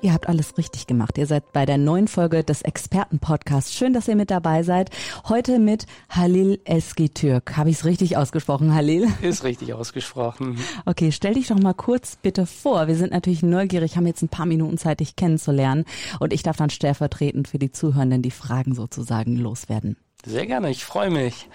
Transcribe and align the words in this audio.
Ihr 0.00 0.12
habt 0.12 0.28
alles 0.28 0.56
richtig 0.56 0.86
gemacht. 0.86 1.18
Ihr 1.18 1.26
seid 1.26 1.52
bei 1.52 1.66
der 1.66 1.76
neuen 1.76 2.06
Folge 2.06 2.44
des 2.44 2.62
Experten-Podcasts. 2.62 3.74
Schön, 3.74 3.92
dass 3.92 4.06
ihr 4.06 4.14
mit 4.14 4.30
dabei 4.30 4.62
seid. 4.62 4.90
Heute 5.28 5.58
mit 5.58 5.86
Halil 6.08 6.60
Eski-Türk. 6.64 7.56
Habe 7.56 7.70
ich 7.70 7.78
es 7.78 7.84
richtig 7.84 8.16
ausgesprochen, 8.16 8.72
Halil? 8.72 9.08
Ist 9.22 9.42
richtig 9.42 9.74
ausgesprochen. 9.74 10.58
Okay, 10.86 11.10
stell 11.10 11.34
dich 11.34 11.48
doch 11.48 11.58
mal 11.58 11.74
kurz 11.74 12.14
bitte 12.14 12.46
vor. 12.46 12.86
Wir 12.86 12.94
sind 12.94 13.10
natürlich 13.10 13.42
neugierig, 13.42 13.96
haben 13.96 14.06
jetzt 14.06 14.22
ein 14.22 14.28
paar 14.28 14.46
Minuten 14.46 14.78
Zeit, 14.78 15.00
dich 15.00 15.16
kennenzulernen. 15.16 15.84
Und 16.20 16.32
ich 16.32 16.44
darf 16.44 16.56
dann 16.56 16.70
stellvertretend 16.70 17.48
für 17.48 17.58
die 17.58 17.72
Zuhörenden 17.72 18.22
die 18.22 18.30
Fragen 18.30 18.76
sozusagen 18.76 19.36
loswerden. 19.36 19.96
Sehr 20.24 20.46
gerne, 20.46 20.70
ich 20.70 20.84
freue 20.84 21.10
mich. 21.10 21.48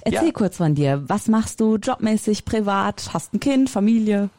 Erzähl 0.00 0.26
ja. 0.26 0.32
kurz 0.32 0.56
von 0.56 0.74
dir. 0.74 1.04
Was 1.06 1.28
machst 1.28 1.60
du 1.60 1.76
jobmäßig, 1.76 2.44
privat? 2.44 3.10
Hast 3.14 3.34
ein 3.34 3.40
Kind, 3.40 3.70
Familie? 3.70 4.30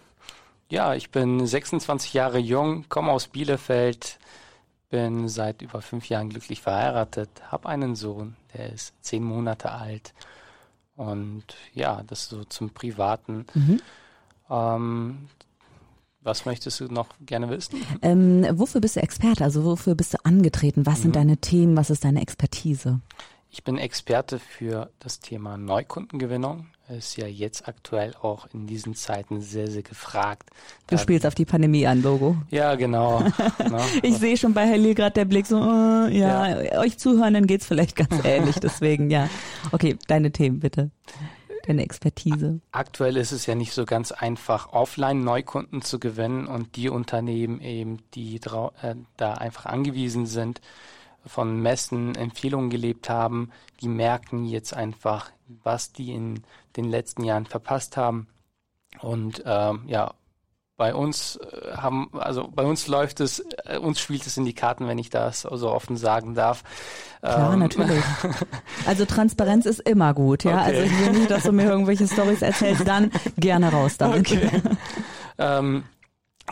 Ja, 0.70 0.96
ich 0.96 1.12
bin 1.12 1.46
26 1.46 2.14
Jahre 2.14 2.40
jung, 2.40 2.86
komme 2.90 3.12
aus 3.12 3.28
Bielefeld, 3.28 4.18
bin 4.90 5.28
seit 5.28 5.62
über 5.62 5.82
fünf 5.82 6.10
Jahren 6.10 6.30
glücklich 6.30 6.62
verheiratet, 6.62 7.30
habe 7.52 7.70
einen 7.70 7.96
Sohn, 7.96 8.36
der 8.54 8.72
ist 8.72 8.94
zehn 9.02 9.24
Monate 9.24 9.72
alt. 9.72 10.14
Und 10.96 11.44
ja, 11.74 12.04
das 12.08 12.30
so 12.30 12.44
zum 12.44 12.70
Privaten. 12.70 13.46
Mhm. 13.54 13.82
Ähm, 14.50 15.28
was 16.22 16.46
möchtest 16.46 16.80
du 16.80 16.86
noch 16.86 17.08
gerne 17.26 17.50
wissen? 17.50 17.84
Ähm, 18.02 18.46
wofür 18.54 18.80
bist 18.80 18.96
du 18.96 19.02
Experte? 19.02 19.44
Also 19.44 19.66
wofür 19.66 19.96
bist 19.96 20.14
du 20.14 20.18
angetreten? 20.24 20.86
Was 20.86 21.00
mhm. 21.00 21.04
sind 21.04 21.16
deine 21.16 21.38
Themen? 21.38 21.76
Was 21.76 21.90
ist 21.90 22.06
deine 22.06 22.22
Expertise? 22.22 23.02
Ich 23.56 23.64
bin 23.64 23.78
Experte 23.78 24.40
für 24.40 24.90
das 24.98 25.20
Thema 25.20 25.58
Neukundengewinnung. 25.58 26.66
Ist 26.90 27.18
ja 27.18 27.28
jetzt 27.28 27.68
aktuell 27.68 28.16
auch 28.20 28.48
in 28.52 28.66
diesen 28.66 28.96
Zeiten 28.96 29.42
sehr, 29.42 29.70
sehr 29.70 29.84
gefragt. 29.84 30.50
Du 30.88 30.98
spielst 30.98 31.24
auf 31.28 31.36
die 31.36 31.46
Pandemie 31.46 31.86
an, 31.86 32.02
Logo. 32.02 32.36
Ja, 32.50 32.74
genau. 32.74 33.24
genau. 33.60 33.86
ich 34.02 34.18
sehe 34.18 34.38
schon 34.38 34.56
bei 34.56 34.66
Lee 34.76 34.96
gerade 34.96 35.14
der 35.14 35.26
Blick 35.26 35.46
so, 35.46 35.58
uh, 35.58 36.08
ja, 36.08 36.64
ja, 36.64 36.80
euch 36.80 36.98
Zuhörenden 36.98 37.46
geht's 37.46 37.68
vielleicht 37.68 37.96
ganz 37.96 38.16
ähnlich, 38.26 38.56
deswegen, 38.56 39.12
ja. 39.12 39.30
Okay, 39.72 39.98
deine 40.08 40.32
Themen 40.32 40.60
bitte. 40.60 40.90
Deine 41.68 41.84
Expertise. 41.84 42.60
Aktuell 42.72 43.18
ist 43.18 43.32
es 43.32 43.46
ja 43.46 43.54
nicht 43.54 43.74
so 43.74 43.86
ganz 43.86 44.12
einfach, 44.12 44.74
offline 44.74 45.24
Neukunden 45.24 45.84
zu 45.84 46.00
gewinnen 46.00 46.48
und 46.48 46.76
die 46.76 46.90
Unternehmen 46.90 47.62
eben, 47.62 48.00
die 48.16 48.38
äh, 48.38 48.96
da 49.16 49.34
einfach 49.36 49.68
angewiesen 49.68 50.26
sind, 50.26 50.60
von 51.26 51.60
Messen, 51.62 52.16
Empfehlungen 52.16 52.70
gelebt 52.70 53.10
haben, 53.10 53.52
die 53.82 53.88
merken 53.88 54.46
jetzt 54.46 54.74
einfach, 54.74 55.32
was 55.64 55.92
die 55.92 56.14
in 56.14 56.44
den 56.76 56.86
letzten 56.86 57.24
Jahren 57.24 57.46
verpasst 57.46 57.98
haben. 57.98 58.28
Und 59.02 59.44
ähm, 59.46 59.84
ja, 59.88 60.14
bei 60.76 60.96
uns 60.96 61.38
äh, 61.38 61.78
haben, 61.78 62.10
also 62.14 62.50
bei 62.54 62.64
uns 62.64 62.88
läuft 62.88 63.20
es, 63.20 63.44
äh, 63.66 63.78
uns 63.78 64.00
spielt 64.00 64.26
es 64.26 64.38
in 64.38 64.46
die 64.46 64.54
Karten, 64.54 64.88
wenn 64.88 64.98
ich 64.98 65.10
das 65.10 65.42
so 65.42 65.72
offen 65.72 65.98
sagen 65.98 66.34
darf. 66.34 66.64
Klar, 67.22 67.54
ähm, 67.54 67.60
natürlich. 67.60 68.04
Also 68.86 69.06
Transparenz 69.06 69.66
ist 69.66 69.80
immer 69.80 70.14
gut, 70.14 70.44
ja. 70.44 70.62
Okay. 70.62 70.66
Also 70.66 70.82
ich 70.82 71.00
will 71.00 71.12
nicht, 71.14 71.32
dass 71.32 71.44
du 71.44 71.52
mir 71.54 71.66
irgendwelche 71.66 72.08
Stories 72.08 72.42
erzählst, 72.42 72.86
dann 72.88 73.12
gerne 73.38 73.72
raus 73.72 73.98
damit. 73.98 74.30
Okay. 74.30 74.50
ähm, 75.38 75.84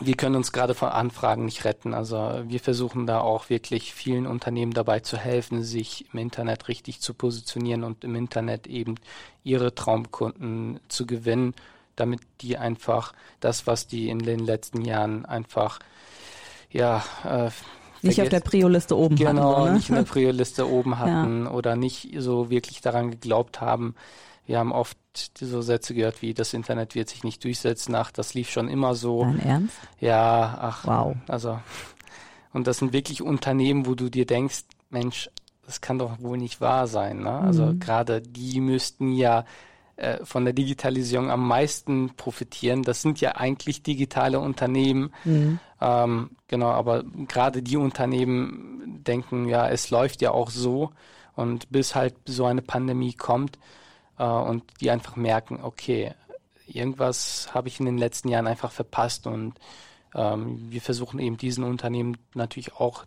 wir 0.00 0.16
können 0.16 0.36
uns 0.36 0.52
gerade 0.52 0.74
von 0.74 0.88
Anfragen 0.88 1.44
nicht 1.44 1.64
retten. 1.64 1.92
Also 1.92 2.42
wir 2.46 2.60
versuchen 2.60 3.06
da 3.06 3.20
auch 3.20 3.50
wirklich 3.50 3.92
vielen 3.92 4.26
Unternehmen 4.26 4.72
dabei 4.72 5.00
zu 5.00 5.16
helfen, 5.16 5.62
sich 5.62 6.06
im 6.12 6.18
Internet 6.18 6.68
richtig 6.68 7.00
zu 7.00 7.14
positionieren 7.14 7.84
und 7.84 8.02
im 8.04 8.14
Internet 8.14 8.66
eben 8.66 8.94
ihre 9.44 9.74
Traumkunden 9.74 10.80
zu 10.88 11.06
gewinnen, 11.06 11.54
damit 11.94 12.20
die 12.40 12.56
einfach 12.56 13.12
das, 13.40 13.66
was 13.66 13.86
die 13.86 14.08
in 14.08 14.20
den 14.20 14.40
letzten 14.40 14.82
Jahren 14.82 15.26
einfach 15.26 15.78
ja 16.70 17.04
äh, 17.24 17.50
nicht 18.00 18.20
auf 18.20 18.30
der 18.30 18.40
Prio-Liste 18.40 18.96
oben 18.96 19.16
genau, 19.16 19.28
hatten. 19.28 19.36
Genau, 19.36 19.64
ne? 19.66 19.72
nicht 19.74 19.88
in 19.90 19.94
der 19.94 20.02
Prio-Liste 20.02 20.68
oben 20.68 20.98
hatten 20.98 21.44
ja. 21.44 21.50
oder 21.50 21.76
nicht 21.76 22.08
so 22.18 22.50
wirklich 22.50 22.80
daran 22.80 23.10
geglaubt 23.10 23.60
haben, 23.60 23.94
wir 24.46 24.58
haben 24.58 24.72
oft 24.72 24.98
so 25.38 25.62
Sätze 25.62 25.94
gehört 25.94 26.22
wie, 26.22 26.34
das 26.34 26.54
Internet 26.54 26.94
wird 26.94 27.08
sich 27.08 27.24
nicht 27.24 27.44
durchsetzen, 27.44 27.94
ach, 27.94 28.10
das 28.10 28.34
lief 28.34 28.50
schon 28.50 28.68
immer 28.68 28.94
so. 28.94 29.24
Dein 29.24 29.40
Ernst? 29.40 29.76
Ja, 30.00 30.58
ach, 30.60 30.86
wow. 30.86 31.16
also, 31.28 31.58
und 32.52 32.66
das 32.66 32.78
sind 32.78 32.92
wirklich 32.92 33.22
Unternehmen, 33.22 33.86
wo 33.86 33.94
du 33.94 34.08
dir 34.08 34.26
denkst, 34.26 34.64
Mensch, 34.90 35.30
das 35.64 35.80
kann 35.80 35.98
doch 35.98 36.20
wohl 36.20 36.38
nicht 36.38 36.60
wahr 36.60 36.86
sein. 36.86 37.20
Ne? 37.20 37.30
Also 37.30 37.66
mhm. 37.66 37.80
gerade 37.80 38.20
die 38.20 38.60
müssten 38.60 39.12
ja 39.12 39.44
äh, 39.96 40.24
von 40.24 40.44
der 40.44 40.52
Digitalisierung 40.52 41.30
am 41.30 41.46
meisten 41.46 42.10
profitieren. 42.16 42.82
Das 42.82 43.02
sind 43.02 43.20
ja 43.20 43.36
eigentlich 43.36 43.82
digitale 43.82 44.40
Unternehmen. 44.40 45.12
Mhm. 45.24 45.60
Ähm, 45.80 46.30
genau, 46.48 46.70
aber 46.70 47.04
gerade 47.28 47.62
die 47.62 47.76
Unternehmen 47.76 49.02
denken, 49.04 49.48
ja, 49.48 49.68
es 49.68 49.90
läuft 49.90 50.20
ja 50.20 50.32
auch 50.32 50.50
so. 50.50 50.90
Und 51.36 51.70
bis 51.70 51.94
halt 51.94 52.14
so 52.26 52.44
eine 52.44 52.62
Pandemie 52.62 53.14
kommt, 53.14 53.58
äh, 54.18 54.24
und 54.24 54.64
die 54.80 54.90
einfach 54.90 55.16
merken, 55.16 55.60
okay, 55.62 56.14
irgendwas 56.66 57.54
habe 57.54 57.68
ich 57.68 57.80
in 57.80 57.86
den 57.86 57.98
letzten 57.98 58.28
Jahren 58.28 58.46
einfach 58.46 58.72
verpasst 58.72 59.26
und 59.26 59.54
ähm, 60.14 60.70
wir 60.70 60.80
versuchen 60.80 61.18
eben 61.18 61.36
diesen 61.36 61.64
Unternehmen 61.64 62.16
natürlich 62.34 62.74
auch 62.74 63.04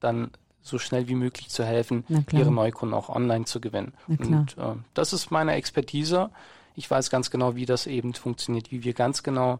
dann 0.00 0.30
so 0.62 0.78
schnell 0.78 1.08
wie 1.08 1.14
möglich 1.14 1.48
zu 1.48 1.64
helfen, 1.64 2.04
ihre 2.38 2.50
Neukunden 2.52 2.94
auch 2.94 3.08
online 3.08 3.44
zu 3.46 3.60
gewinnen. 3.60 3.94
Und 4.30 4.58
äh, 4.58 4.74
das 4.94 5.12
ist 5.12 5.30
meine 5.30 5.52
Expertise. 5.54 6.30
Ich 6.76 6.90
weiß 6.90 7.10
ganz 7.10 7.30
genau, 7.30 7.56
wie 7.56 7.66
das 7.66 7.86
eben 7.86 8.14
funktioniert, 8.14 8.70
wie 8.70 8.84
wir 8.84 8.92
ganz 8.94 9.22
genau 9.22 9.58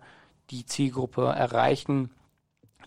die 0.51 0.67
Zielgruppe 0.67 1.27
erreichen, 1.27 2.11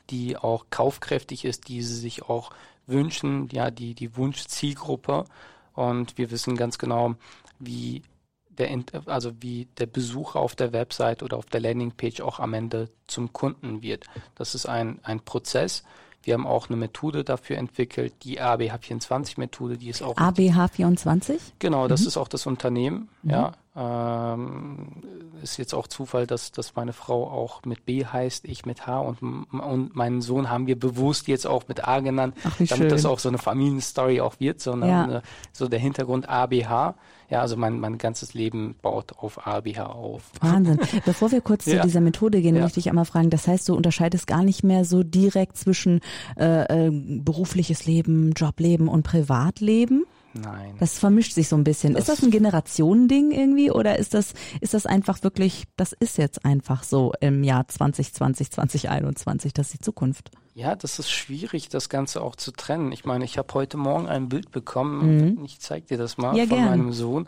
die 0.09 0.37
auch 0.37 0.65
kaufkräftig 0.69 1.45
ist, 1.45 1.67
die 1.67 1.81
sie 1.81 1.95
sich 1.95 2.23
auch 2.23 2.51
wünschen, 2.85 3.49
ja, 3.51 3.71
die, 3.71 3.95
die 3.95 4.15
Wunschzielgruppe. 4.15 5.25
Und 5.73 6.17
wir 6.17 6.31
wissen 6.31 6.55
ganz 6.55 6.77
genau, 6.77 7.15
wie 7.59 8.03
der, 8.49 8.69
also 9.07 9.31
wie 9.39 9.67
der 9.77 9.87
Besucher 9.87 10.39
auf 10.39 10.55
der 10.55 10.73
Website 10.73 11.23
oder 11.23 11.37
auf 11.37 11.45
der 11.47 11.61
Landingpage 11.61 12.21
auch 12.21 12.39
am 12.39 12.53
Ende 12.53 12.89
zum 13.07 13.33
Kunden 13.33 13.81
wird. 13.81 14.05
Das 14.35 14.55
ist 14.55 14.65
ein, 14.67 14.99
ein 15.03 15.21
Prozess. 15.21 15.83
Wir 16.21 16.35
haben 16.35 16.47
auch 16.47 16.69
eine 16.69 16.77
Methode 16.77 17.23
dafür 17.23 17.57
entwickelt, 17.57 18.13
die 18.23 18.41
ABH24-Methode, 18.41 19.77
die 19.77 19.89
ist 19.89 20.01
auch. 20.01 20.15
ABH24? 20.15 21.37
Genau, 21.59 21.87
das 21.87 22.01
mhm. 22.01 22.07
ist 22.07 22.17
auch 22.17 22.29
das 22.29 22.45
Unternehmen, 22.45 23.09
mhm. 23.23 23.29
ja. 23.29 23.51
Ähm, 23.75 25.01
ist 25.41 25.57
jetzt 25.57 25.73
auch 25.73 25.87
Zufall, 25.87 26.27
dass, 26.27 26.51
dass 26.51 26.75
meine 26.75 26.93
Frau 26.93 27.27
auch 27.27 27.65
mit 27.65 27.85
B 27.85 28.05
heißt, 28.05 28.45
ich 28.45 28.67
mit 28.67 28.85
H 28.85 28.99
und, 28.99 29.21
und 29.51 29.95
meinen 29.95 30.21
Sohn 30.21 30.51
haben 30.51 30.67
wir 30.67 30.79
bewusst 30.79 31.27
jetzt 31.27 31.47
auch 31.47 31.67
mit 31.67 31.87
A 31.87 31.99
genannt, 31.99 32.35
Ach, 32.43 32.55
damit 32.57 32.69
schön. 32.69 32.89
das 32.89 33.05
auch 33.05 33.17
so 33.17 33.29
eine 33.29 33.39
Familienstory 33.39 34.21
auch 34.21 34.39
wird, 34.39 34.61
sondern 34.61 34.89
ja. 34.89 35.03
eine, 35.03 35.21
so 35.53 35.67
der 35.67 35.79
Hintergrund 35.79 36.29
ABH. 36.29 36.93
Ja, 37.29 37.41
also 37.41 37.57
mein, 37.57 37.79
mein 37.79 37.97
ganzes 37.97 38.35
Leben 38.35 38.75
baut 38.83 39.13
auf 39.17 39.47
ABH 39.47 39.87
auf. 39.87 40.21
Wahnsinn. 40.39 40.79
Bevor 41.05 41.31
wir 41.31 41.41
kurz 41.41 41.65
ja. 41.65 41.77
zu 41.77 41.87
dieser 41.87 42.01
Methode 42.01 42.41
gehen, 42.41 42.55
ja. 42.55 42.61
möchte 42.61 42.79
ich 42.79 42.89
einmal 42.89 43.05
fragen, 43.05 43.31
das 43.31 43.47
heißt, 43.47 43.67
du 43.69 43.75
unterscheidest 43.75 44.27
gar 44.27 44.43
nicht 44.43 44.63
mehr 44.63 44.85
so 44.85 45.01
direkt 45.01 45.57
zwischen 45.57 46.01
äh, 46.37 46.87
äh, 46.87 46.91
berufliches 46.91 47.87
Leben, 47.87 48.33
Jobleben 48.33 48.87
und 48.87 49.01
Privatleben? 49.01 50.05
Nein. 50.33 50.75
Das 50.79 50.97
vermischt 50.97 51.33
sich 51.33 51.47
so 51.47 51.55
ein 51.55 51.63
bisschen. 51.63 51.93
Das 51.93 52.09
ist 52.09 52.09
das 52.09 52.23
ein 52.23 52.31
Generationending 52.31 53.31
irgendwie 53.31 53.71
oder 53.71 53.99
ist 53.99 54.13
das, 54.13 54.33
ist 54.61 54.73
das 54.73 54.85
einfach 54.85 55.21
wirklich, 55.23 55.65
das 55.75 55.93
ist 55.93 56.17
jetzt 56.17 56.43
einfach 56.43 56.83
so 56.83 57.13
im 57.19 57.43
Jahr 57.43 57.67
2020, 57.67 58.51
2021, 58.51 59.53
das 59.53 59.67
ist 59.67 59.73
die 59.73 59.79
Zukunft? 59.79 60.31
Ja, 60.55 60.75
das 60.75 60.99
ist 60.99 61.11
schwierig, 61.11 61.69
das 61.69 61.89
Ganze 61.89 62.21
auch 62.21 62.35
zu 62.35 62.51
trennen. 62.51 62.91
Ich 62.91 63.05
meine, 63.05 63.25
ich 63.25 63.37
habe 63.37 63.53
heute 63.53 63.77
Morgen 63.77 64.07
ein 64.07 64.29
Bild 64.29 64.51
bekommen, 64.51 65.35
mhm. 65.37 65.45
ich 65.45 65.59
zeig 65.59 65.87
dir 65.87 65.97
das 65.97 66.17
mal, 66.17 66.35
ja, 66.35 66.45
von 66.45 66.57
gern. 66.57 66.69
meinem 66.69 66.93
Sohn, 66.93 67.27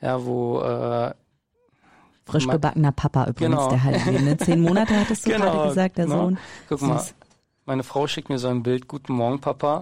ja, 0.00 0.24
wo 0.24 0.60
äh, 0.60 1.12
Frisch 2.24 2.46
gebackener 2.46 2.92
Papa 2.92 3.26
übrigens, 3.26 3.56
genau. 3.56 3.68
der 3.68 3.82
halt 3.82 4.22
ne? 4.22 4.36
zehn 4.36 4.60
Monate 4.60 4.98
hattest 4.98 5.26
du 5.26 5.30
genau, 5.32 5.44
gerade 5.44 5.68
gesagt, 5.68 5.98
der 5.98 6.04
genau. 6.04 6.24
Sohn. 6.24 6.38
Guck 6.68 6.78
Süß. 6.78 6.88
mal, 6.88 7.04
meine 7.64 7.82
Frau 7.82 8.06
schickt 8.06 8.28
mir 8.28 8.38
so 8.38 8.48
ein 8.48 8.62
Bild, 8.62 8.88
guten 8.88 9.14
Morgen, 9.14 9.40
Papa. 9.40 9.80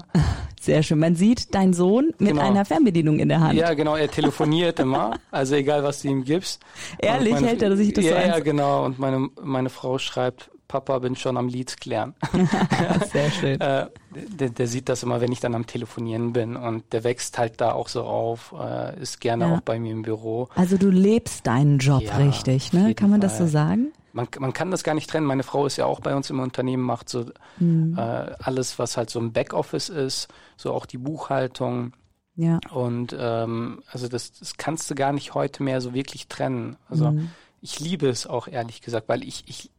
Sehr 0.61 0.83
schön. 0.83 0.99
Man 0.99 1.15
sieht 1.15 1.55
deinen 1.55 1.73
Sohn 1.73 2.13
mit 2.19 2.33
genau. 2.33 2.43
einer 2.43 2.67
Fernbedienung 2.67 3.19
in 3.19 3.31
der 3.31 3.41
Hand. 3.41 3.55
Ja, 3.55 3.73
genau. 3.73 3.97
Er 3.97 4.11
telefoniert 4.11 4.79
immer. 4.79 5.19
Also 5.31 5.55
egal, 5.55 5.83
was 5.83 6.03
du 6.03 6.09
ihm 6.09 6.23
gibst. 6.23 6.61
Ehrlich, 6.99 7.33
meine, 7.33 7.47
hält 7.47 7.63
er 7.63 7.75
sich 7.79 7.95
das 7.95 8.05
ja, 8.05 8.21
so 8.21 8.29
Ja, 8.29 8.39
genau. 8.41 8.85
Und 8.85 8.99
meine, 8.99 9.31
meine 9.41 9.71
Frau 9.71 9.97
schreibt, 9.97 10.51
Papa 10.71 11.01
bin 11.01 11.17
schon 11.17 11.37
am 11.37 11.49
Leads 11.49 11.77
klären. 11.77 12.15
Sehr 13.13 13.31
schön. 13.33 13.61
äh, 13.61 13.89
der, 14.15 14.51
der, 14.51 14.67
sieht 14.69 14.89
das 14.89 15.03
immer, 15.03 15.21
wenn 15.21 15.33
ich 15.33 15.41
dann 15.41 15.57
am 15.57 15.67
Telefonieren 15.67 16.33
bin 16.33 16.55
und 16.55 16.93
der 16.93 17.03
wächst 17.03 17.39
halt 17.39 17.61
da 17.61 17.73
auch 17.73 17.89
so 17.89 18.05
auf, 18.05 18.55
äh, 18.57 19.01
ist 19.03 19.21
gerne 19.21 19.47
ja. 19.49 19.57
auch 19.57 19.61
bei 19.63 19.81
mir 19.81 19.91
im 19.91 20.03
Büro. 20.03 20.49
Also 20.55 20.79
du 20.79 20.89
lebst 20.89 21.45
deinen 21.49 21.79
Job 21.79 22.03
ja, 22.03 22.19
richtig, 22.19 22.73
ne? 22.73 22.95
Kann 22.95 23.11
man 23.11 23.21
Fall. 23.21 23.29
das 23.29 23.39
so 23.39 23.49
sagen? 23.49 23.89
Man, 24.13 24.29
man 24.39 24.53
kann 24.53 24.71
das 24.71 24.85
gar 24.85 24.95
nicht 24.95 25.11
trennen. 25.11 25.27
Meine 25.27 25.43
Frau 25.43 25.67
ist 25.67 25.77
ja 25.77 25.87
auch 25.87 25.99
bei 25.99 26.15
uns 26.15 26.31
im 26.31 26.39
Unternehmen, 26.39 26.85
macht 26.85 27.09
so 27.09 27.27
mhm. 27.59 27.97
äh, 27.99 28.01
alles, 28.39 28.79
was 28.79 28.97
halt 28.97 29.11
so 29.11 29.19
ein 29.19 29.33
Backoffice 29.33 29.89
ist, 29.89 30.29
so 30.57 30.73
auch 30.73 30.87
die 30.87 30.99
Buchhaltung. 30.99 31.95
Ja. 32.37 32.61
Und 32.71 33.15
ähm, 33.19 33.83
also 33.91 34.07
das, 34.07 34.31
das 34.33 34.57
kannst 34.57 34.89
du 34.89 34.95
gar 34.95 35.13
nicht 35.13 35.35
heute 35.35 35.65
mehr 35.65 35.81
so 35.81 35.95
wirklich 35.95 36.29
trennen. 36.29 36.77
Also 36.89 37.11
mhm. 37.11 37.31
ich 37.61 37.81
liebe 37.81 38.09
es 38.09 38.29
auch 38.29 38.47
ehrlich 38.47 38.83
gesagt, 38.83 39.09
weil 39.09 39.25
ich, 39.25 39.43
ich, 39.49 39.65
ich, 39.65 39.71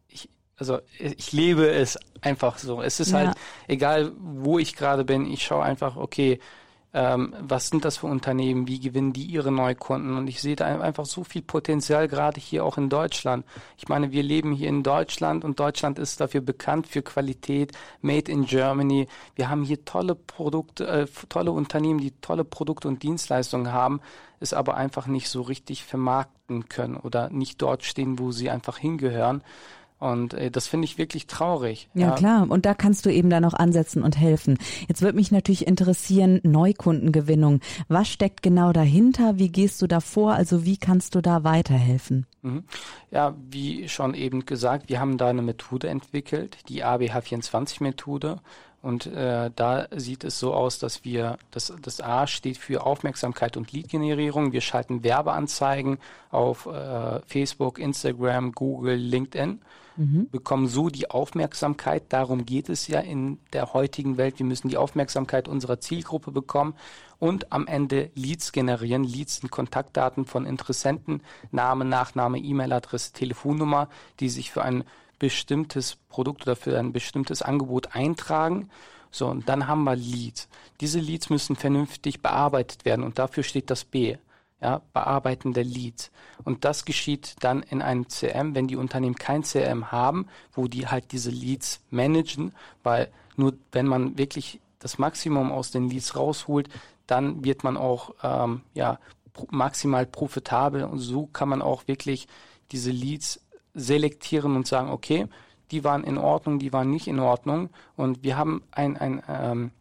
also 0.61 0.77
ich 0.99 1.31
lebe 1.31 1.67
es 1.67 1.97
einfach 2.21 2.59
so. 2.59 2.83
Es 2.83 2.99
ist 2.99 3.13
ja. 3.13 3.17
halt 3.17 3.37
egal, 3.67 4.11
wo 4.19 4.59
ich 4.59 4.75
gerade 4.75 5.03
bin, 5.03 5.25
ich 5.25 5.43
schaue 5.43 5.63
einfach, 5.63 5.97
okay, 5.97 6.39
ähm, 6.93 7.33
was 7.39 7.69
sind 7.69 7.83
das 7.83 7.97
für 7.97 8.05
Unternehmen, 8.05 8.67
wie 8.67 8.79
gewinnen 8.79 9.11
die 9.11 9.23
ihre 9.23 9.51
Neukunden 9.51 10.15
und 10.17 10.27
ich 10.27 10.39
sehe 10.39 10.55
da 10.55 10.67
einfach 10.67 11.05
so 11.05 11.23
viel 11.23 11.41
Potenzial, 11.41 12.07
gerade 12.07 12.39
hier 12.39 12.63
auch 12.63 12.77
in 12.77 12.89
Deutschland. 12.89 13.43
Ich 13.75 13.87
meine, 13.87 14.11
wir 14.11 14.21
leben 14.21 14.51
hier 14.51 14.69
in 14.69 14.83
Deutschland 14.83 15.43
und 15.43 15.59
Deutschland 15.59 15.97
ist 15.97 16.21
dafür 16.21 16.41
bekannt 16.41 16.85
für 16.85 17.01
Qualität, 17.01 17.71
Made 18.01 18.31
in 18.31 18.45
Germany. 18.45 19.07
Wir 19.33 19.49
haben 19.49 19.63
hier 19.63 19.83
tolle 19.83 20.13
Produkte, 20.13 20.85
äh, 20.85 21.07
tolle 21.27 21.53
Unternehmen, 21.53 22.01
die 22.01 22.11
tolle 22.21 22.43
Produkte 22.43 22.87
und 22.87 23.01
Dienstleistungen 23.01 23.71
haben, 23.71 23.99
es 24.39 24.53
aber 24.53 24.75
einfach 24.75 25.07
nicht 25.07 25.27
so 25.29 25.41
richtig 25.41 25.83
vermarkten 25.85 26.69
können 26.69 26.97
oder 26.97 27.31
nicht 27.31 27.59
dort 27.63 27.83
stehen, 27.83 28.19
wo 28.19 28.31
sie 28.31 28.51
einfach 28.51 28.77
hingehören. 28.77 29.43
Und 30.01 30.33
äh, 30.33 30.49
das 30.49 30.65
finde 30.65 30.85
ich 30.85 30.97
wirklich 30.97 31.27
traurig. 31.27 31.87
Ja, 31.93 32.07
ja, 32.07 32.15
klar. 32.15 32.47
Und 32.49 32.65
da 32.65 32.73
kannst 32.73 33.05
du 33.05 33.11
eben 33.11 33.29
dann 33.29 33.45
auch 33.45 33.53
ansetzen 33.53 34.01
und 34.01 34.19
helfen. 34.19 34.57
Jetzt 34.87 35.03
würde 35.03 35.15
mich 35.15 35.31
natürlich 35.31 35.67
interessieren, 35.67 36.39
Neukundengewinnung. 36.41 37.59
Was 37.87 38.07
steckt 38.07 38.41
genau 38.41 38.73
dahinter? 38.73 39.37
Wie 39.37 39.49
gehst 39.49 39.79
du 39.79 39.85
da 39.85 39.99
vor? 39.99 40.33
Also 40.33 40.65
wie 40.65 40.77
kannst 40.77 41.13
du 41.13 41.21
da 41.21 41.43
weiterhelfen? 41.43 42.25
Mhm. 42.41 42.63
Ja, 43.11 43.35
wie 43.47 43.87
schon 43.89 44.15
eben 44.15 44.47
gesagt, 44.47 44.89
wir 44.89 44.99
haben 44.99 45.19
da 45.19 45.27
eine 45.27 45.43
Methode 45.43 45.87
entwickelt, 45.87 46.57
die 46.67 46.83
ABH24-Methode. 46.83 48.39
Und 48.81 49.05
äh, 49.05 49.51
da 49.55 49.87
sieht 49.95 50.23
es 50.23 50.39
so 50.39 50.53
aus, 50.53 50.79
dass 50.79 51.03
wir, 51.03 51.37
das, 51.51 51.71
das 51.81 52.01
A 52.01 52.25
steht 52.25 52.57
für 52.57 52.85
Aufmerksamkeit 52.85 53.55
und 53.55 53.71
Lead-Generierung. 53.71 54.53
Wir 54.53 54.61
schalten 54.61 55.03
Werbeanzeigen 55.03 55.99
auf 56.31 56.65
äh, 56.65 57.21
Facebook, 57.27 57.77
Instagram, 57.77 58.53
Google, 58.53 58.95
LinkedIn 58.95 59.59
mhm. 59.97 60.29
bekommen 60.29 60.67
so 60.67 60.89
die 60.89 61.09
Aufmerksamkeit. 61.09 62.03
Darum 62.09 62.45
geht 62.45 62.69
es 62.69 62.87
ja 62.87 62.99
in 62.99 63.39
der 63.53 63.73
heutigen 63.73 64.17
Welt. 64.17 64.39
Wir 64.39 64.45
müssen 64.45 64.69
die 64.69 64.77
Aufmerksamkeit 64.77 65.47
unserer 65.47 65.79
Zielgruppe 65.79 66.31
bekommen 66.31 66.73
und 67.19 67.51
am 67.51 67.67
Ende 67.67 68.09
Leads 68.15 68.51
generieren. 68.51 69.03
Leads 69.03 69.37
sind 69.37 69.51
Kontaktdaten 69.51 70.25
von 70.25 70.45
Interessenten, 70.45 71.21
Name, 71.51 71.85
Nachname, 71.85 72.39
E-Mail-Adresse, 72.39 73.13
Telefonnummer, 73.13 73.89
die 74.19 74.29
sich 74.29 74.51
für 74.51 74.63
ein 74.63 74.83
bestimmtes 75.21 75.97
Produkt 76.09 76.41
oder 76.41 76.55
für 76.55 76.79
ein 76.79 76.93
bestimmtes 76.93 77.43
Angebot 77.43 77.95
eintragen. 77.95 78.71
So, 79.11 79.27
und 79.27 79.47
dann 79.47 79.67
haben 79.67 79.83
wir 79.83 79.95
Leads. 79.95 80.49
Diese 80.79 80.99
Leads 80.99 81.29
müssen 81.29 81.55
vernünftig 81.55 82.23
bearbeitet 82.23 82.85
werden 82.85 83.03
und 83.03 83.19
dafür 83.19 83.43
steht 83.43 83.69
das 83.69 83.83
B 83.83 84.17
ja, 84.59 84.81
Bearbeiten 84.93 85.53
der 85.53 85.63
Leads. 85.63 86.11
Und 86.43 86.65
das 86.65 86.85
geschieht 86.85 87.35
dann 87.41 87.61
in 87.61 87.83
einem 87.83 88.09
CM, 88.09 88.55
wenn 88.55 88.67
die 88.67 88.77
Unternehmen 88.77 89.15
kein 89.15 89.43
CM 89.43 89.91
haben, 89.91 90.25
wo 90.53 90.67
die 90.67 90.87
halt 90.87 91.11
diese 91.11 91.29
Leads 91.29 91.81
managen, 91.91 92.53
weil 92.81 93.11
nur 93.35 93.53
wenn 93.71 93.85
man 93.85 94.17
wirklich 94.17 94.59
das 94.79 94.97
Maximum 94.97 95.51
aus 95.51 95.69
den 95.69 95.87
Leads 95.87 96.15
rausholt, 96.15 96.67
dann 97.05 97.45
wird 97.45 97.63
man 97.63 97.77
auch 97.77 98.15
ähm, 98.23 98.61
ja, 98.73 98.97
maximal 99.51 100.07
profitabel 100.07 100.83
und 100.83 100.97
so 100.97 101.27
kann 101.27 101.49
man 101.49 101.61
auch 101.61 101.87
wirklich 101.87 102.27
diese 102.71 102.91
Leads 102.91 103.40
selektieren 103.73 104.55
und 104.55 104.67
sagen, 104.67 104.89
okay, 104.89 105.27
die 105.71 105.83
waren 105.83 106.03
in 106.03 106.17
Ordnung, 106.17 106.59
die 106.59 106.73
waren 106.73 106.89
nicht 106.89 107.07
in 107.07 107.19
Ordnung 107.19 107.69
und 107.95 108.23
wir 108.23 108.37
haben 108.37 108.63
ein, 108.71 108.97
ein 108.97 109.23
ähm, 109.27 109.71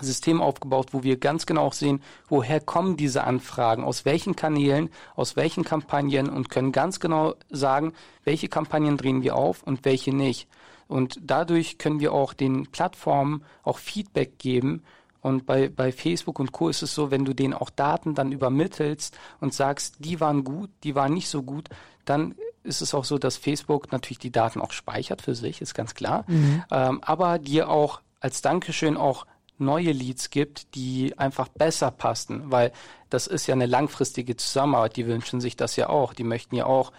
System 0.00 0.40
aufgebaut, 0.40 0.88
wo 0.92 1.02
wir 1.02 1.18
ganz 1.18 1.46
genau 1.46 1.62
auch 1.62 1.72
sehen, 1.72 2.02
woher 2.28 2.60
kommen 2.60 2.96
diese 2.96 3.24
Anfragen, 3.24 3.84
aus 3.84 4.04
welchen 4.04 4.36
Kanälen, 4.36 4.90
aus 5.14 5.36
welchen 5.36 5.64
Kampagnen 5.64 6.28
und 6.28 6.50
können 6.50 6.72
ganz 6.72 7.00
genau 7.00 7.34
sagen, 7.50 7.92
welche 8.24 8.48
Kampagnen 8.48 8.96
drehen 8.96 9.22
wir 9.22 9.36
auf 9.36 9.62
und 9.62 9.84
welche 9.84 10.14
nicht. 10.14 10.48
Und 10.88 11.18
dadurch 11.22 11.78
können 11.78 12.00
wir 12.00 12.12
auch 12.12 12.32
den 12.32 12.66
Plattformen 12.66 13.42
auch 13.62 13.78
Feedback 13.78 14.38
geben. 14.38 14.82
Und 15.20 15.46
bei, 15.46 15.68
bei 15.68 15.90
Facebook 15.90 16.38
und 16.38 16.52
Co. 16.52 16.68
ist 16.68 16.82
es 16.82 16.94
so, 16.94 17.10
wenn 17.10 17.24
du 17.24 17.34
denen 17.34 17.54
auch 17.54 17.70
Daten 17.70 18.14
dann 18.14 18.30
übermittelst 18.30 19.18
und 19.40 19.52
sagst, 19.52 19.96
die 19.98 20.20
waren 20.20 20.44
gut, 20.44 20.70
die 20.84 20.94
waren 20.94 21.12
nicht 21.12 21.28
so 21.28 21.42
gut, 21.42 21.68
dann 22.04 22.36
ist 22.66 22.82
es 22.82 22.94
auch 22.94 23.04
so, 23.04 23.18
dass 23.18 23.36
Facebook 23.36 23.92
natürlich 23.92 24.18
die 24.18 24.32
Daten 24.32 24.60
auch 24.60 24.72
speichert 24.72 25.22
für 25.22 25.34
sich, 25.34 25.60
ist 25.60 25.74
ganz 25.74 25.94
klar, 25.94 26.24
mhm. 26.26 26.64
ähm, 26.70 27.00
aber 27.02 27.38
dir 27.38 27.70
auch 27.70 28.00
als 28.20 28.42
Dankeschön 28.42 28.96
auch 28.96 29.26
neue 29.58 29.92
Leads 29.92 30.30
gibt, 30.30 30.74
die 30.74 31.18
einfach 31.18 31.48
besser 31.48 31.90
passen, 31.90 32.50
weil 32.50 32.72
das 33.10 33.26
ist 33.26 33.46
ja 33.46 33.54
eine 33.54 33.66
langfristige 33.66 34.36
Zusammenarbeit. 34.36 34.96
Die 34.96 35.06
wünschen 35.06 35.40
sich 35.40 35.56
das 35.56 35.76
ja 35.76 35.88
auch. 35.88 36.12
Die 36.12 36.24
möchten 36.24 36.56
ja 36.56 36.66
auch, 36.66 36.92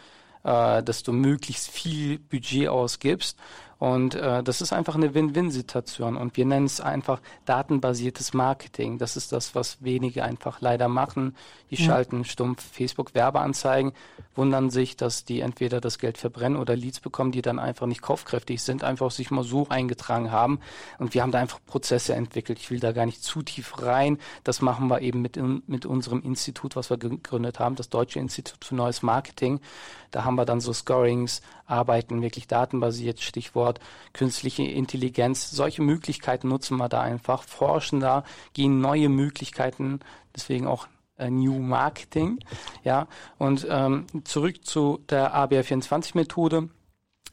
äh, 0.43 0.81
dass 0.81 1.03
du 1.03 1.11
möglichst 1.13 1.69
viel 1.69 2.19
Budget 2.19 2.69
ausgibst 2.69 3.37
und 3.79 4.15
äh, 4.15 4.41
das 4.41 4.61
ist 4.61 4.73
einfach 4.73 4.95
eine 4.95 5.13
Win-Win-Situation. 5.13 6.17
Und 6.17 6.35
wir 6.35 6.45
nennen 6.45 6.65
es 6.65 6.81
einfach 6.81 7.21
datenbasiertes 7.45 8.33
Marketing. 8.33 8.97
Das 8.97 9.15
ist 9.15 9.31
das, 9.31 9.53
was 9.53 9.83
wenige 9.83 10.23
einfach 10.23 10.61
leider 10.61 10.87
machen. 10.87 11.35
Die 11.69 11.75
ja. 11.75 11.85
schalten 11.85 12.25
stumpf 12.25 12.63
Facebook-Werbeanzeigen, 12.63 13.91
wundern 14.35 14.71
sich, 14.71 14.97
dass 14.97 15.25
die 15.25 15.41
entweder 15.41 15.79
das 15.79 15.99
Geld 15.99 16.17
verbrennen 16.17 16.59
oder 16.59 16.75
Leads 16.75 17.01
bekommen, 17.01 17.31
die 17.31 17.43
dann 17.43 17.59
einfach 17.59 17.85
nicht 17.85 18.01
kaufkräftig 18.01 18.63
sind, 18.63 18.83
einfach 18.83 19.11
sich 19.11 19.29
mal 19.29 19.43
so 19.43 19.67
eingetragen 19.69 20.31
haben. 20.31 20.59
Und 20.97 21.13
wir 21.13 21.21
haben 21.21 21.31
da 21.31 21.39
einfach 21.39 21.59
Prozesse 21.65 22.15
entwickelt. 22.15 22.57
Ich 22.57 22.71
will 22.71 22.79
da 22.79 22.93
gar 22.93 23.05
nicht 23.05 23.23
zu 23.23 23.43
tief 23.43 23.81
rein. 23.83 24.17
Das 24.43 24.61
machen 24.61 24.87
wir 24.87 25.01
eben 25.01 25.21
mit, 25.21 25.39
mit 25.67 25.85
unserem 25.85 26.23
Institut, 26.23 26.75
was 26.75 26.89
wir 26.89 26.97
gegründet 26.97 27.59
haben, 27.59 27.75
das 27.75 27.89
Deutsche 27.89 28.19
Institut 28.19 28.65
für 28.65 28.75
Neues 28.75 29.03
Marketing. 29.03 29.59
Da 30.11 30.23
haben 30.23 30.35
wir 30.35 30.45
dann 30.45 30.61
so 30.61 30.73
Scorings, 30.73 31.41
arbeiten 31.67 32.21
wirklich 32.21 32.47
datenbasiert, 32.47 33.19
Stichwort 33.19 33.79
künstliche 34.13 34.63
Intelligenz. 34.63 35.51
Solche 35.51 35.81
Möglichkeiten 35.81 36.47
nutzen 36.47 36.77
wir 36.77 36.89
da 36.89 37.01
einfach, 37.01 37.43
forschen 37.43 37.99
da, 37.99 38.23
gehen 38.53 38.81
neue 38.81 39.09
Möglichkeiten, 39.09 39.99
deswegen 40.35 40.65
auch 40.65 40.87
äh, 41.17 41.29
New 41.29 41.59
Marketing. 41.59 42.39
Ja, 42.83 43.07
und 43.37 43.67
ähm, 43.69 44.07
zurück 44.23 44.65
zu 44.65 44.99
der 45.09 45.35
ABR24-Methode. 45.35 46.69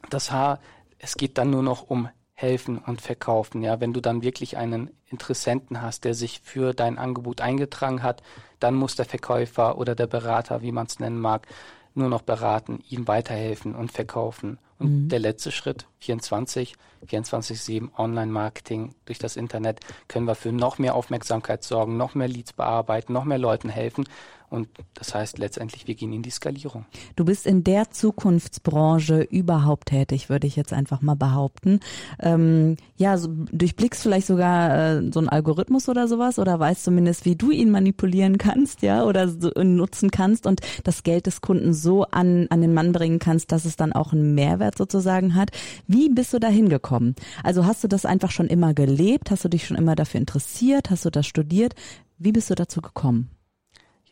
Das 0.09 0.31
H, 0.31 0.59
es 0.99 1.15
geht 1.15 1.37
dann 1.37 1.49
nur 1.49 1.63
noch 1.63 1.89
um 1.89 2.09
helfen 2.33 2.77
und 2.77 3.01
verkaufen. 3.01 3.63
Ja, 3.63 3.79
wenn 3.79 3.93
du 3.93 4.01
dann 4.01 4.21
wirklich 4.21 4.57
einen 4.57 4.91
Interessenten 5.05 5.81
hast, 5.81 6.03
der 6.03 6.13
sich 6.13 6.41
für 6.43 6.73
dein 6.73 6.97
Angebot 6.97 7.39
eingetragen 7.39 8.03
hat, 8.03 8.21
dann 8.59 8.75
muss 8.75 8.95
der 8.95 9.05
Verkäufer 9.05 9.77
oder 9.77 9.95
der 9.95 10.07
Berater, 10.07 10.61
wie 10.61 10.73
man 10.73 10.87
es 10.87 10.99
nennen 10.99 11.19
mag, 11.19 11.47
nur 11.95 12.09
noch 12.09 12.21
beraten, 12.21 12.83
ihm 12.89 13.07
weiterhelfen 13.07 13.75
und 13.75 13.91
verkaufen. 13.91 14.59
Und 14.77 15.05
mhm. 15.05 15.09
der 15.09 15.19
letzte 15.19 15.51
Schritt, 15.51 15.87
24, 15.99 16.75
24-7 17.07 17.97
Online-Marketing 17.97 18.93
durch 19.05 19.19
das 19.19 19.37
Internet, 19.37 19.79
können 20.07 20.27
wir 20.27 20.35
für 20.35 20.51
noch 20.51 20.77
mehr 20.77 20.95
Aufmerksamkeit 20.95 21.63
sorgen, 21.63 21.97
noch 21.97 22.13
mehr 22.13 22.27
Leads 22.27 22.53
bearbeiten, 22.53 23.13
noch 23.13 23.23
mehr 23.23 23.37
Leuten 23.37 23.69
helfen. 23.69 24.05
Und 24.49 24.67
das 24.93 25.13
heißt 25.13 25.39
letztendlich, 25.39 25.87
wir 25.87 25.95
gehen 25.95 26.13
in 26.13 26.21
die 26.21 26.29
Skalierung. 26.29 26.85
Du 27.15 27.25
bist 27.25 27.45
in 27.45 27.63
der 27.63 27.89
Zukunftsbranche 27.91 29.21
überhaupt 29.21 29.87
tätig, 29.87 30.29
würde 30.29 30.47
ich 30.47 30.55
jetzt 30.55 30.71
einfach 30.71 31.01
mal 31.01 31.15
behaupten. 31.15 31.79
Ähm, 32.19 32.77
ja, 32.95 33.17
so, 33.17 33.29
durchblickst 33.51 34.03
vielleicht 34.03 34.27
sogar 34.27 34.97
äh, 34.97 35.11
so 35.11 35.19
einen 35.19 35.29
Algorithmus 35.29 35.89
oder 35.89 36.07
sowas 36.07 36.39
oder 36.39 36.59
weißt 36.59 36.83
zumindest, 36.83 37.25
wie 37.25 37.35
du 37.35 37.51
ihn 37.51 37.71
manipulieren 37.71 38.37
kannst, 38.37 38.81
ja, 38.81 39.03
oder 39.03 39.27
so, 39.29 39.49
nutzen 39.63 40.11
kannst 40.11 40.45
und 40.45 40.61
das 40.83 41.03
Geld 41.03 41.25
des 41.25 41.41
Kunden 41.41 41.73
so 41.73 42.03
an, 42.03 42.47
an 42.49 42.61
den 42.61 42.73
Mann 42.73 42.91
bringen 42.91 43.19
kannst, 43.19 43.51
dass 43.51 43.65
es 43.65 43.75
dann 43.75 43.93
auch 43.93 44.13
einen 44.13 44.35
Mehrwert 44.35 44.77
sozusagen 44.77 45.35
hat. 45.35 45.51
Wie 45.87 46.09
bist 46.09 46.33
du 46.33 46.39
da 46.39 46.47
hingekommen? 46.47 47.15
Also 47.43 47.65
hast 47.65 47.83
du 47.83 47.87
das 47.87 48.05
einfach 48.05 48.31
schon 48.31 48.47
immer 48.47 48.73
gelebt? 48.73 49.31
Hast 49.31 49.43
du 49.43 49.49
dich 49.49 49.65
schon 49.65 49.77
immer 49.77 49.95
dafür 49.95 50.19
interessiert? 50.19 50.89
Hast 50.91 51.05
du 51.05 51.09
das 51.09 51.25
studiert? 51.25 51.75
Wie 52.17 52.31
bist 52.31 52.49
du 52.49 52.55
dazu 52.55 52.81
gekommen? 52.81 53.34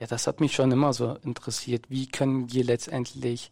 Ja, 0.04 0.08
das 0.08 0.28
hat 0.28 0.42
mich 0.42 0.54
schon 0.54 0.70
immer 0.70 0.92
so 0.92 1.16
interessiert. 1.24 1.86
Wie 1.90 2.08
können 2.08 2.52
wir 2.52 2.66
letztendlich 2.66 3.52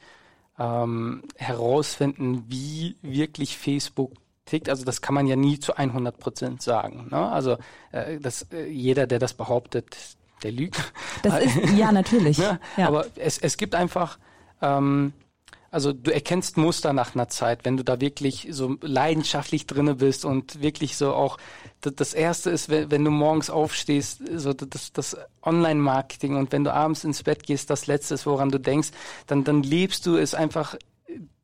ähm, 0.60 1.24
herausfinden, 1.38 2.44
wie 2.50 2.98
wirklich 3.02 3.58
Facebook 3.58 4.12
tickt? 4.44 4.68
Also 4.68 4.84
das 4.84 5.00
kann 5.00 5.16
man 5.16 5.28
ja 5.28 5.38
nie 5.38 5.62
zu 5.62 5.78
100 5.78 6.20
Prozent 6.20 6.62
sagen. 6.62 7.08
Ne? 7.10 7.32
Also 7.32 7.56
äh, 7.94 8.20
das, 8.20 8.48
äh, 8.52 8.66
jeder, 8.68 9.08
der 9.08 9.20
das 9.20 9.34
behauptet, 9.34 9.96
der 10.44 10.52
lügt. 10.52 10.92
Das 11.24 11.42
ist, 11.42 11.56
ja, 11.78 11.94
natürlich. 11.94 12.38
ne? 12.38 12.60
ja. 12.76 12.86
Aber 12.86 13.06
es, 13.16 13.38
es 13.38 13.56
gibt 13.56 13.74
einfach 13.74 14.20
ähm, 14.62 15.14
also 15.72 15.94
du 15.94 16.14
erkennst 16.14 16.58
Muster 16.58 16.92
nach 16.92 17.16
einer 17.16 17.30
Zeit, 17.30 17.64
wenn 17.64 17.78
du 17.78 17.84
da 17.84 18.02
wirklich 18.02 18.50
so 18.52 18.76
leidenschaftlich 18.82 19.66
drinne 19.66 19.96
bist 19.96 20.26
und 20.26 20.62
wirklich 20.62 20.98
so 20.98 21.14
auch 21.14 21.38
das 21.80 22.14
erste 22.14 22.50
ist, 22.50 22.70
wenn, 22.70 23.06
du 23.06 23.10
morgens 23.10 23.50
aufstehst, 23.50 24.22
so 24.36 24.54
das, 24.54 24.92
das 24.92 25.18
Online-Marketing 25.42 26.36
und 26.36 26.52
wenn 26.52 26.66
du 26.66 26.74
abends 26.74 27.06
ins 27.06 27.24
Bett 27.24 27.44
gehst, 27.44 27.70
das 27.70 27.88
letzte 27.88 28.16
ist, 28.16 28.26
woran 28.26 28.52
du 28.52 28.60
denkst, 28.60 28.90
dann, 29.28 29.46
dann 29.46 29.64
lebst 29.64 30.06
du 30.06 30.18
es 30.18 30.36
einfach 30.36 30.76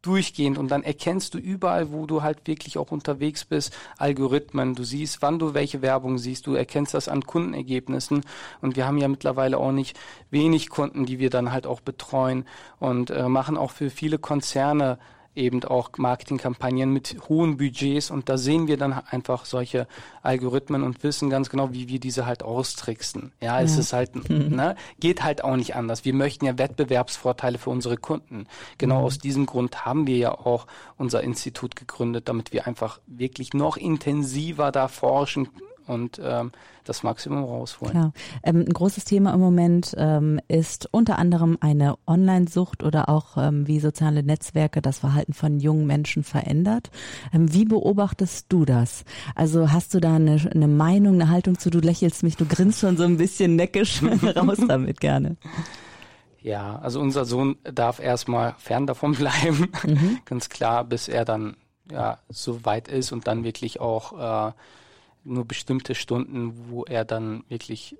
durchgehend 0.01 0.57
und 0.57 0.69
dann 0.69 0.83
erkennst 0.83 1.33
du 1.33 1.37
überall, 1.37 1.91
wo 1.91 2.05
du 2.05 2.21
halt 2.21 2.47
wirklich 2.47 2.77
auch 2.77 2.91
unterwegs 2.91 3.45
bist, 3.45 3.75
Algorithmen. 3.97 4.75
Du 4.75 4.83
siehst, 4.83 5.21
wann 5.21 5.39
du 5.39 5.53
welche 5.53 5.81
Werbung 5.81 6.17
siehst. 6.17 6.47
Du 6.47 6.53
erkennst 6.53 6.93
das 6.93 7.07
an 7.07 7.23
Kundenergebnissen 7.23 8.21
und 8.61 8.75
wir 8.75 8.85
haben 8.85 8.97
ja 8.97 9.07
mittlerweile 9.07 9.57
auch 9.57 9.71
nicht 9.71 9.97
wenig 10.29 10.69
Kunden, 10.69 11.05
die 11.05 11.19
wir 11.19 11.29
dann 11.29 11.51
halt 11.51 11.67
auch 11.67 11.81
betreuen 11.81 12.45
und 12.79 13.09
äh, 13.09 13.27
machen 13.27 13.57
auch 13.57 13.71
für 13.71 13.89
viele 13.89 14.19
Konzerne 14.19 14.99
eben 15.37 15.63
auch 15.63 15.91
Marketingkampagnen 15.97 16.91
mit 16.91 17.17
hohen 17.29 17.57
Budgets 17.57 18.11
und 18.11 18.27
da 18.29 18.37
sehen 18.37 18.67
wir 18.67 18.77
dann 18.77 18.93
einfach 18.93 19.45
solche 19.45 19.87
Algorithmen 20.23 20.83
und 20.83 21.03
wissen 21.03 21.29
ganz 21.29 21.49
genau, 21.49 21.71
wie 21.71 21.87
wir 21.87 21.99
diese 21.99 22.25
halt 22.25 22.43
austricksen. 22.43 23.31
Ja, 23.41 23.61
es 23.61 23.75
ja. 23.75 23.79
ist 23.79 23.93
halt, 23.93 24.29
ne, 24.29 24.75
geht 24.99 25.23
halt 25.23 25.43
auch 25.43 25.55
nicht 25.55 25.75
anders. 25.75 26.03
Wir 26.03 26.13
möchten 26.13 26.45
ja 26.45 26.57
Wettbewerbsvorteile 26.57 27.57
für 27.57 27.69
unsere 27.69 27.97
Kunden. 27.97 28.47
Genau 28.77 28.99
mhm. 28.99 29.05
aus 29.05 29.19
diesem 29.19 29.45
Grund 29.45 29.85
haben 29.85 30.07
wir 30.07 30.17
ja 30.17 30.31
auch 30.31 30.67
unser 30.97 31.21
Institut 31.21 31.75
gegründet, 31.75 32.27
damit 32.27 32.51
wir 32.51 32.67
einfach 32.67 32.99
wirklich 33.05 33.53
noch 33.53 33.77
intensiver 33.77 34.71
da 34.71 34.87
forschen 34.87 35.49
und 35.87 36.19
ähm, 36.23 36.51
das 36.85 37.03
Maximum 37.03 37.43
rausholen. 37.43 37.91
Klar. 37.91 38.13
Ähm, 38.43 38.65
ein 38.67 38.73
großes 38.73 39.05
Thema 39.05 39.33
im 39.33 39.39
Moment 39.39 39.93
ähm, 39.97 40.39
ist 40.47 40.87
unter 40.91 41.19
anderem 41.19 41.57
eine 41.61 41.95
Online-Sucht 42.07 42.83
oder 42.83 43.09
auch 43.09 43.37
ähm, 43.37 43.67
wie 43.67 43.79
soziale 43.79 44.23
Netzwerke 44.23 44.81
das 44.81 44.99
Verhalten 44.99 45.33
von 45.33 45.59
jungen 45.59 45.85
Menschen 45.85 46.23
verändert. 46.23 46.89
Ähm, 47.33 47.53
wie 47.53 47.65
beobachtest 47.65 48.47
du 48.49 48.65
das? 48.65 49.03
Also 49.35 49.71
hast 49.71 49.93
du 49.93 49.99
da 49.99 50.15
eine, 50.15 50.39
eine 50.53 50.67
Meinung, 50.67 51.15
eine 51.15 51.29
Haltung 51.29 51.57
zu? 51.59 51.69
Du 51.69 51.79
lächelst 51.79 52.23
mich, 52.23 52.37
du 52.37 52.45
grinst 52.45 52.79
schon 52.79 52.97
so 52.97 53.03
ein 53.03 53.17
bisschen 53.17 53.55
neckisch 53.55 54.01
raus 54.35 54.57
damit 54.67 54.99
gerne. 54.99 55.37
Ja, 56.41 56.79
also 56.79 57.01
unser 57.01 57.25
Sohn 57.25 57.57
darf 57.63 57.99
erstmal 57.99 58.55
fern 58.57 58.87
davon 58.87 59.13
bleiben, 59.13 59.71
mhm. 59.83 60.19
ganz 60.25 60.49
klar, 60.49 60.85
bis 60.85 61.07
er 61.07 61.25
dann 61.25 61.57
ja 61.91 62.19
so 62.29 62.63
weit 62.65 62.87
ist 62.87 63.11
und 63.11 63.27
dann 63.27 63.43
wirklich 63.43 63.79
auch 63.81 64.49
äh, 64.49 64.53
nur 65.27 65.45
bestimmte 65.45 65.95
Stunden, 65.95 66.69
wo 66.69 66.83
er 66.85 67.05
dann 67.05 67.43
wirklich 67.49 67.95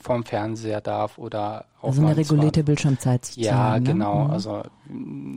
vorm 0.00 0.24
Fernseher 0.24 0.80
darf 0.80 1.16
oder 1.18 1.66
auch 1.80 1.88
also 1.88 2.02
eine 2.02 2.16
regulierte 2.16 2.62
Bildschirmzeit 2.62 3.36
Ja, 3.36 3.78
ne? 3.78 3.86
genau. 3.86 4.24
Mhm. 4.24 4.30
Also 4.30 4.62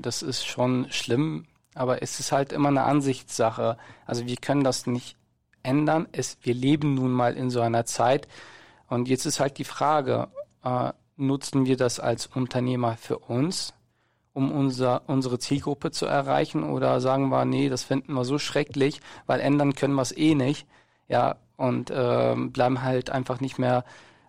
das 0.02 0.22
ist 0.22 0.46
schon 0.46 0.88
schlimm, 0.90 1.46
aber 1.74 2.02
es 2.02 2.20
ist 2.20 2.32
halt 2.32 2.52
immer 2.52 2.70
eine 2.70 2.84
Ansichtssache. 2.84 3.78
Also 4.06 4.26
wir 4.26 4.36
können 4.36 4.64
das 4.64 4.88
nicht 4.88 5.16
ändern. 5.64 6.08
Es, 6.12 6.38
wir 6.42 6.54
leben 6.54 6.96
nun 6.96 7.12
mal 7.12 7.36
in 7.36 7.50
so 7.50 7.62
einer 7.62 7.86
Zeit 7.86 8.28
und 8.88 9.08
jetzt 9.08 9.26
ist 9.26 9.40
halt 9.40 9.58
die 9.58 9.64
Frage, 9.64 10.28
äh, 10.64 10.92
nutzen 11.16 11.66
wir 11.66 11.78
das 11.78 12.00
als 12.00 12.28
Unternehmer 12.28 12.98
für 12.98 13.20
uns, 13.20 13.74
um 14.34 14.52
unser, 14.52 15.04
unsere 15.08 15.40
Zielgruppe 15.40 15.92
zu 15.92 16.06
erreichen 16.06 16.64
oder 16.64 17.00
sagen 17.02 17.30
wir, 17.30 17.46
nee, 17.46 17.70
das 17.70 17.84
finden 17.84 18.14
wir 18.14 18.26
so 18.26 18.38
schrecklich, 18.38 19.02
weil 19.26 19.40
ändern 19.40 19.74
können 19.74 19.96
wir 19.96 20.02
es 20.02 20.16
eh 20.16 20.36
nicht 20.36 20.68
ja, 21.08 21.36
und 21.58 21.90
äh, 21.90 22.36
bleiben 22.36 22.84
halt 22.84 23.10
einfach 23.10 23.40
nicht 23.42 23.60
mehr 23.60 23.84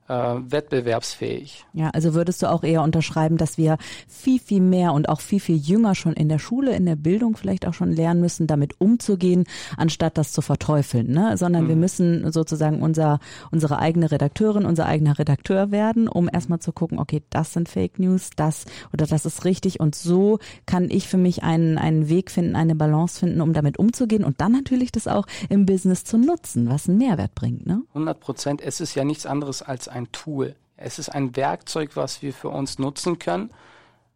äh, 0.08 0.14
wettbewerbsfähig. 0.14 1.66
Ja, 1.72 1.90
also 1.90 2.14
würdest 2.14 2.42
du 2.42 2.50
auch 2.50 2.64
eher 2.64 2.82
unterschreiben, 2.82 3.36
dass 3.36 3.58
wir 3.58 3.76
viel, 4.08 4.40
viel 4.40 4.60
mehr 4.60 4.92
und 4.92 5.08
auch 5.08 5.20
viel, 5.20 5.40
viel 5.40 5.56
jünger 5.56 5.94
schon 5.94 6.14
in 6.14 6.28
der 6.28 6.38
Schule, 6.38 6.74
in 6.74 6.86
der 6.86 6.96
Bildung 6.96 7.36
vielleicht 7.36 7.66
auch 7.66 7.74
schon 7.74 7.92
lernen 7.92 8.20
müssen, 8.20 8.46
damit 8.46 8.80
umzugehen, 8.80 9.44
anstatt 9.76 10.18
das 10.18 10.32
zu 10.32 10.40
verteufeln, 10.40 11.10
ne? 11.10 11.36
sondern 11.36 11.64
mhm. 11.64 11.68
wir 11.68 11.76
müssen 11.76 12.32
sozusagen 12.32 12.82
unser, 12.82 13.20
unsere 13.50 13.78
eigene 13.78 14.10
Redakteurin, 14.10 14.64
unser 14.64 14.86
eigener 14.86 15.18
Redakteur 15.18 15.70
werden, 15.70 16.08
um 16.08 16.28
erstmal 16.32 16.58
zu 16.58 16.72
gucken, 16.72 16.98
okay, 16.98 17.22
das 17.30 17.52
sind 17.52 17.68
Fake 17.68 17.98
News, 17.98 18.30
das 18.34 18.64
oder 18.92 19.06
das 19.06 19.26
ist 19.26 19.44
richtig 19.44 19.80
und 19.80 19.94
so 19.94 20.38
kann 20.66 20.90
ich 20.90 21.08
für 21.08 21.18
mich 21.18 21.42
einen, 21.42 21.76
einen 21.78 22.08
Weg 22.08 22.30
finden, 22.30 22.56
eine 22.56 22.74
Balance 22.74 23.20
finden, 23.20 23.40
um 23.40 23.52
damit 23.52 23.78
umzugehen 23.78 24.24
und 24.24 24.40
dann 24.40 24.52
natürlich 24.52 24.90
das 24.90 25.06
auch 25.06 25.26
im 25.48 25.66
Business 25.66 26.04
zu 26.04 26.16
nutzen, 26.16 26.70
was 26.70 26.88
einen 26.88 26.98
Mehrwert 26.98 27.34
bringt. 27.34 27.66
Ne? 27.66 27.82
100 27.88 28.20
Prozent. 28.20 28.62
Es 28.62 28.80
ist 28.80 28.94
ja 28.94 29.04
nichts 29.04 29.26
anderes 29.26 29.62
als 29.62 29.88
ein 29.88 29.97
ein 29.98 30.12
Tool. 30.12 30.56
Es 30.76 30.98
ist 30.98 31.08
ein 31.08 31.36
Werkzeug, 31.36 31.96
was 31.96 32.22
wir 32.22 32.32
für 32.32 32.48
uns 32.48 32.78
nutzen 32.78 33.18
können. 33.18 33.50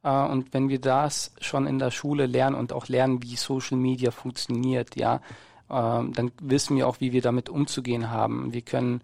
Äh, 0.02 0.10
und 0.10 0.54
wenn 0.54 0.68
wir 0.68 0.80
das 0.80 1.32
schon 1.40 1.66
in 1.66 1.78
der 1.78 1.90
Schule 1.90 2.26
lernen 2.26 2.56
und 2.56 2.72
auch 2.72 2.88
lernen, 2.88 3.22
wie 3.22 3.36
Social 3.36 3.76
Media 3.76 4.10
funktioniert, 4.10 4.96
ja, 4.96 5.20
ähm, 5.70 6.12
dann 6.12 6.32
wissen 6.40 6.76
wir 6.76 6.86
auch, 6.86 7.00
wie 7.00 7.12
wir 7.12 7.22
damit 7.22 7.48
umzugehen 7.48 8.10
haben. 8.10 8.52
Wir 8.52 8.62
können 8.62 9.02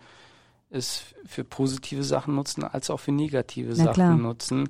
es 0.70 1.02
für 1.26 1.44
positive 1.44 2.04
Sachen 2.04 2.34
nutzen, 2.34 2.62
als 2.62 2.90
auch 2.90 3.00
für 3.00 3.12
negative 3.12 3.70
Na 3.70 3.84
Sachen 3.84 3.94
klar. 3.94 4.16
nutzen. 4.16 4.68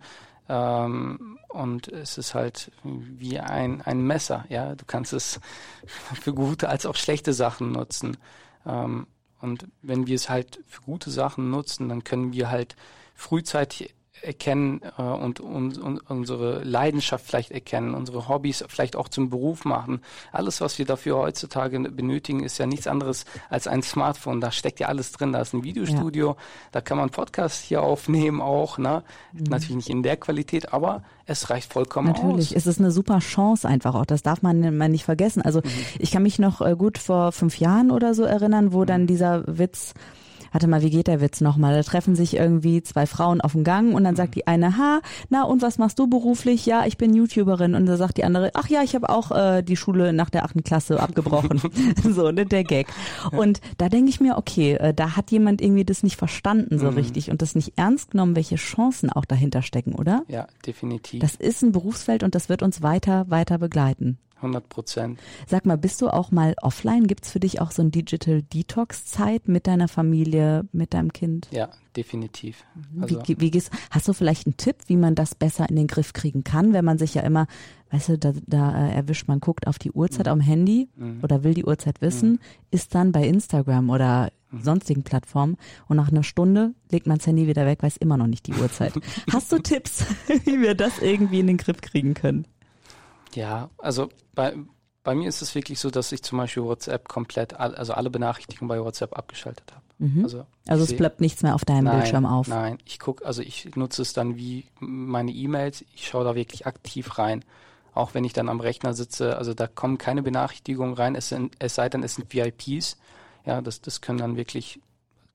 Ähm, 0.49 1.39
und 1.49 1.89
es 1.89 2.19
ist 2.19 2.35
halt 2.35 2.71
wie 2.83 3.39
ein, 3.39 3.83
ein 3.83 4.01
Messer, 4.01 4.45
ja. 4.49 4.75
Du 4.75 4.85
kannst 4.87 5.13
es 5.13 5.41
für 6.21 6.33
gute 6.33 6.69
als 6.69 6.87
auch 6.87 6.97
schlechte 6.97 7.33
Sachen 7.33 7.73
nutzen. 7.73 8.17
Ähm, 8.65 9.07
und 9.41 9.67
wenn 9.83 10.07
wir 10.07 10.15
es 10.15 10.29
halt 10.29 10.61
für 10.67 10.83
gute 10.83 11.11
Sachen 11.11 11.51
nutzen, 11.51 11.89
dann 11.89 12.05
können 12.05 12.33
wir 12.33 12.51
halt 12.51 12.77
frühzeitig 13.15 13.95
erkennen 14.23 14.81
äh, 14.99 15.03
und, 15.03 15.41
und, 15.41 15.79
und, 15.79 15.99
unsere 16.11 16.63
Leidenschaft 16.65 17.27
vielleicht 17.27 17.51
erkennen, 17.51 17.95
unsere 17.95 18.29
Hobbys 18.29 18.65
vielleicht 18.69 18.97
auch 18.97 19.09
zum 19.09 19.31
Beruf 19.31 19.65
machen. 19.65 20.01
Alles, 20.33 20.61
was 20.61 20.79
wir 20.79 20.87
dafür 20.87 21.19
heutzutage 21.19 21.79
benötigen, 21.81 22.43
ist 22.43 22.59
ja 22.59 22.67
nichts 22.67 22.87
anderes 22.87 23.25
als 23.51 23.67
ein 23.67 23.83
Smartphone. 23.83 24.41
Da 24.41 24.51
steckt 24.51 24.81
ja 24.81 24.89
alles 24.89 25.13
drin. 25.13 25.33
Da 25.33 25.41
ist 25.41 25.55
ein 25.55 25.65
Videostudio, 25.65 26.31
ja. 26.31 26.37
da 26.73 26.81
kann 26.81 26.99
man 26.99 27.11
Podcasts 27.11 27.63
hier 27.63 27.83
aufnehmen 27.83 28.41
auch. 28.41 28.79
Ne? 28.79 29.03
Mhm. 29.33 29.45
Natürlich 29.45 29.77
nicht 29.77 29.91
in 29.91 30.03
der 30.03 30.17
Qualität, 30.17 30.73
aber 30.73 31.03
es 31.27 31.51
reicht 31.51 31.73
vollkommen 31.73 32.09
Natürlich. 32.09 32.25
aus. 32.25 32.33
Natürlich, 32.33 32.57
es 32.57 32.67
ist 32.67 32.81
eine 32.81 32.91
super 32.91 33.19
Chance 33.19 33.69
einfach 33.69 33.95
auch. 33.95 34.07
Das 34.07 34.23
darf 34.23 34.43
man, 34.43 34.77
man 34.77 34.91
nicht 34.91 35.05
vergessen. 35.05 35.43
Also 35.43 35.61
mhm. 35.61 35.71
ich 35.99 36.11
kann 36.11 36.23
mich 36.23 36.39
noch 36.39 36.61
äh, 36.61 36.75
gut 36.77 36.99
vor 36.99 37.33
fünf 37.33 37.59
Jahren 37.59 37.91
oder 37.91 38.15
so 38.15 38.25
erinnern, 38.25 38.73
wo 38.73 38.85
dann 38.85 39.03
mhm. 39.03 39.07
dieser 39.09 39.45
Witz 39.47 39.95
warte 40.53 40.67
mal, 40.67 40.83
wie 40.83 40.91
geht 40.91 41.07
der 41.07 41.21
Witz 41.21 41.41
nochmal? 41.41 41.75
Da 41.75 41.83
treffen 41.83 42.15
sich 42.15 42.37
irgendwie 42.37 42.83
zwei 42.83 43.07
Frauen 43.07 43.41
auf 43.41 43.53
dem 43.53 43.65
Gang 43.65 43.95
und 43.95 44.05
dann 44.05 44.17
sagt 44.17 44.35
die 44.35 44.47
eine, 44.47 44.77
ha, 44.77 45.01
na 45.29 45.45
und 45.45 45.63
was 45.63 45.79
machst 45.79 45.99
du 45.99 46.07
beruflich? 46.07 46.67
Ja, 46.67 46.87
ich 46.87 46.97
bin 46.97 47.15
YouTuberin. 47.15 47.75
Und 47.75 47.87
da 47.87 47.97
sagt 47.97 48.17
die 48.17 48.25
andere, 48.25 48.51
ach 48.55 48.69
ja, 48.69 48.83
ich 48.83 48.95
habe 48.95 49.09
auch 49.09 49.31
äh, 49.31 49.63
die 49.63 49.77
Schule 49.77 50.13
nach 50.13 50.31
der 50.31 50.45
achten 50.45 50.65
Klasse 50.65 51.01
abgebrochen. 51.01 51.61
so, 52.03 52.31
ne, 52.31 52.47
der 52.47 52.65
Gag. 52.65 52.89
Und 53.33 53.61
da 53.79 53.89
denke 53.89 54.11
ich 54.11 54.21
mir, 54.21 54.37
okay, 54.37 54.75
äh, 54.75 54.95
da 54.95 55.17
hat 55.17 55.31
jemand 55.31 55.61
irgendwie 55.61 55.85
das 55.85 56.03
nicht 56.03 56.17
verstanden 56.17 56.79
so 56.79 56.91
mhm. 56.91 56.97
richtig 56.97 57.31
und 57.31 57.43
das 57.43 57.55
nicht 57.55 57.75
ernst 57.77 58.13
genommen, 58.13 58.37
welche 58.37 58.57
Chancen 58.57 59.11
auch 59.11 59.25
dahinter 59.25 59.63
stecken, 59.63 59.95
oder? 59.95 60.25
Ja, 60.29 60.47
definitiv. 60.67 61.21
Das 61.21 61.35
ist 61.35 61.63
ein 61.63 61.73
Berufsfeld 61.73 62.23
und 62.23 62.35
das 62.35 62.49
wird 62.49 62.63
uns 62.63 62.83
weiter, 62.83 63.29
weiter 63.29 63.59
begleiten. 63.59 64.19
100 64.39 64.69
Prozent. 64.69 65.21
Sag 65.47 65.67
mal, 65.67 65.77
bist 65.77 66.01
du 66.01 66.09
auch 66.09 66.31
mal 66.31 66.55
offline? 66.63 67.07
Gibt 67.07 67.25
es 67.25 67.31
für 67.31 67.41
dich 67.41 67.61
auch 67.61 67.71
so 67.71 67.83
ein 67.83 67.91
Digital 67.91 68.43
Detox 68.43 69.07
Zeit 69.07 69.49
mit 69.49 69.67
deiner 69.67 69.89
Familie, 69.89 70.65
mit 70.73 70.95
deinem 70.95 71.13
Kind? 71.13 71.49
Ja, 71.51 71.69
definitiv. 71.97 72.65
Also 73.01 73.21
wie, 73.27 73.41
wie 73.41 73.51
gehst, 73.51 73.71
hast 73.91 74.09
du 74.09 74.13
vielleicht 74.13 74.47
einen 74.47 74.57
Tipp, 74.57 74.77
wie 74.87 74.97
man 74.97 75.15
das 75.15 75.35
besser 75.35 75.69
in 75.69 75.77
den 75.77 75.87
Griff 75.87 76.13
kriegen 76.13 76.45
kann, 76.45 76.73
wenn 76.73 76.85
man 76.85 76.99
sich 76.99 77.15
ja 77.15 77.23
immer, 77.23 77.47
weißt 77.91 78.11
du, 78.11 78.19
da, 78.19 78.33
da 78.47 78.89
äh, 78.89 78.95
erwischt 78.95 79.29
man, 79.29 79.41
guckt 79.41 79.67
auf 79.67 79.79
die 79.79 79.93
Uhrzeit 79.93 80.27
mhm. 80.27 80.33
am 80.33 80.41
Handy 80.41 80.89
mhm. 80.97 81.21
oder 81.23 81.45
will 81.45 81.55
die 81.55 81.65
Uhrzeit 81.65 82.01
wissen, 82.01 82.33
mhm. 82.33 82.39
ist 82.71 82.95
dann 82.95 83.13
bei 83.13 83.27
Instagram 83.27 83.91
oder 83.91 84.31
sonstigen 84.63 85.03
Plattformen 85.03 85.57
und 85.89 85.97
nach 85.97 86.09
einer 86.09 86.23
Stunde 86.23 86.75
legt 86.91 87.07
man 87.07 87.19
das 87.19 87.27
Handy 87.27 87.47
wieder 87.47 87.67
weg, 87.67 87.83
weiß 87.83 87.97
immer 87.99 88.17
noch 88.17 88.27
nicht 88.27 88.47
die 88.47 88.55
Uhrzeit. 88.55 88.95
Hast 89.33 89.53
du 89.53 89.59
Tipps, 89.59 90.05
wie 90.45 90.61
wir 90.61 90.75
das 90.75 91.01
irgendwie 91.01 91.41
in 91.41 91.49
den 91.49 91.59
Griff 91.59 91.81
kriegen 91.81 92.15
können? 92.15 92.47
Ja, 93.35 93.71
also 93.79 94.09
bei, 94.35 94.55
bei 95.05 95.15
mir 95.15 95.29
ist 95.29 95.43
es 95.43 95.55
wirklich 95.55 95.79
so, 95.79 95.91
dass 95.91 96.13
ich 96.13 96.23
zum 96.23 96.39
Beispiel 96.39 96.63
WhatsApp 96.63 97.09
komplett, 97.09 97.55
also 97.55 97.93
alle 97.93 98.11
Benachrichtigungen 98.11 98.69
bei 98.69 98.83
WhatsApp 98.83 99.17
abgeschaltet 99.17 99.73
habe. 99.73 99.83
Mhm. 99.99 100.25
Also, 100.25 100.47
also 100.67 100.85
es 100.85 100.97
bleibt 100.97 101.21
nichts 101.21 101.43
mehr 101.43 101.55
auf 101.55 101.65
deinem 101.65 101.85
nein, 101.85 102.01
Bildschirm 102.01 102.27
auf. 102.27 102.47
Nein, 102.47 102.79
ich 102.85 102.99
gucke, 102.99 103.25
also 103.25 103.43
ich 103.43 103.75
nutze 103.75 104.03
es 104.03 104.13
dann 104.13 104.37
wie 104.37 104.67
meine 104.79 105.33
E-Mails, 105.33 105.85
ich 105.95 106.07
schaue 106.07 106.25
da 106.25 106.35
wirklich 106.35 106.67
aktiv 106.67 107.19
rein. 107.19 107.45
Auch 107.95 108.15
wenn 108.15 108.25
ich 108.25 108.33
dann 108.33 108.49
am 108.49 108.61
Rechner 108.61 108.95
sitze, 108.95 109.37
also 109.37 109.55
da 109.55 109.67
kommen 109.67 109.99
keine 109.99 110.23
Benachrichtigungen 110.23 110.95
rein, 110.95 111.17
es, 111.17 111.31
sind, 111.31 111.57
es 111.59 111.75
sei 111.75 111.89
denn, 111.89 112.05
es 112.05 112.15
sind 112.15 112.33
VIPs. 112.33 112.97
Ja, 113.45 113.61
das, 113.61 113.81
das 113.81 114.01
können 114.01 114.19
dann 114.19 114.37
wirklich 114.37 114.81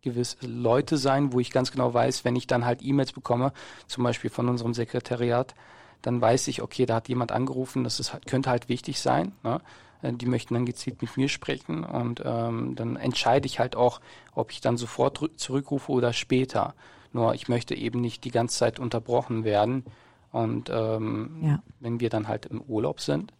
gewisse 0.01 0.37
Leute 0.45 0.97
sein, 0.97 1.33
wo 1.33 1.39
ich 1.39 1.51
ganz 1.51 1.71
genau 1.71 1.93
weiß, 1.93 2.23
wenn 2.25 2.35
ich 2.35 2.47
dann 2.47 2.65
halt 2.65 2.81
E-Mails 2.83 3.11
bekomme, 3.11 3.53
zum 3.87 4.03
Beispiel 4.03 4.29
von 4.29 4.47
unserem 4.49 4.73
Sekretariat, 4.73 5.55
dann 6.03 6.21
weiß 6.21 6.47
ich, 6.49 6.61
okay, 6.61 6.85
da 6.85 6.95
hat 6.95 7.09
jemand 7.09 7.31
angerufen, 7.31 7.83
das 7.83 7.99
ist, 7.99 8.15
könnte 8.27 8.51
halt 8.51 8.69
wichtig 8.69 8.99
sein. 8.99 9.31
Ne? 9.43 9.59
Äh, 10.03 10.13
die 10.13 10.27
möchten 10.27 10.53
dann 10.53 10.67
gezielt 10.67 11.01
mit 11.01 11.17
mir 11.17 11.29
sprechen 11.29 11.83
und 11.83 12.21
ähm, 12.23 12.75
dann 12.75 12.95
entscheide 12.97 13.47
ich 13.47 13.59
halt 13.59 13.75
auch, 13.75 13.99
ob 14.35 14.51
ich 14.51 14.61
dann 14.61 14.77
sofort 14.77 15.19
zurückrufe 15.37 15.91
oder 15.91 16.13
später. 16.13 16.75
Nur 17.13 17.33
ich 17.33 17.47
möchte 17.47 17.73
eben 17.73 18.01
nicht 18.01 18.23
die 18.23 18.31
ganze 18.31 18.57
Zeit 18.57 18.79
unterbrochen 18.79 19.43
werden 19.43 19.85
Und 20.33 20.69
ähm, 20.71 21.41
ja. 21.43 21.63
wenn 21.79 21.99
wir 21.99 22.09
dann 22.09 22.27
halt 22.27 22.47
im 22.47 22.59
Urlaub 22.61 22.99
sind, 22.99 23.33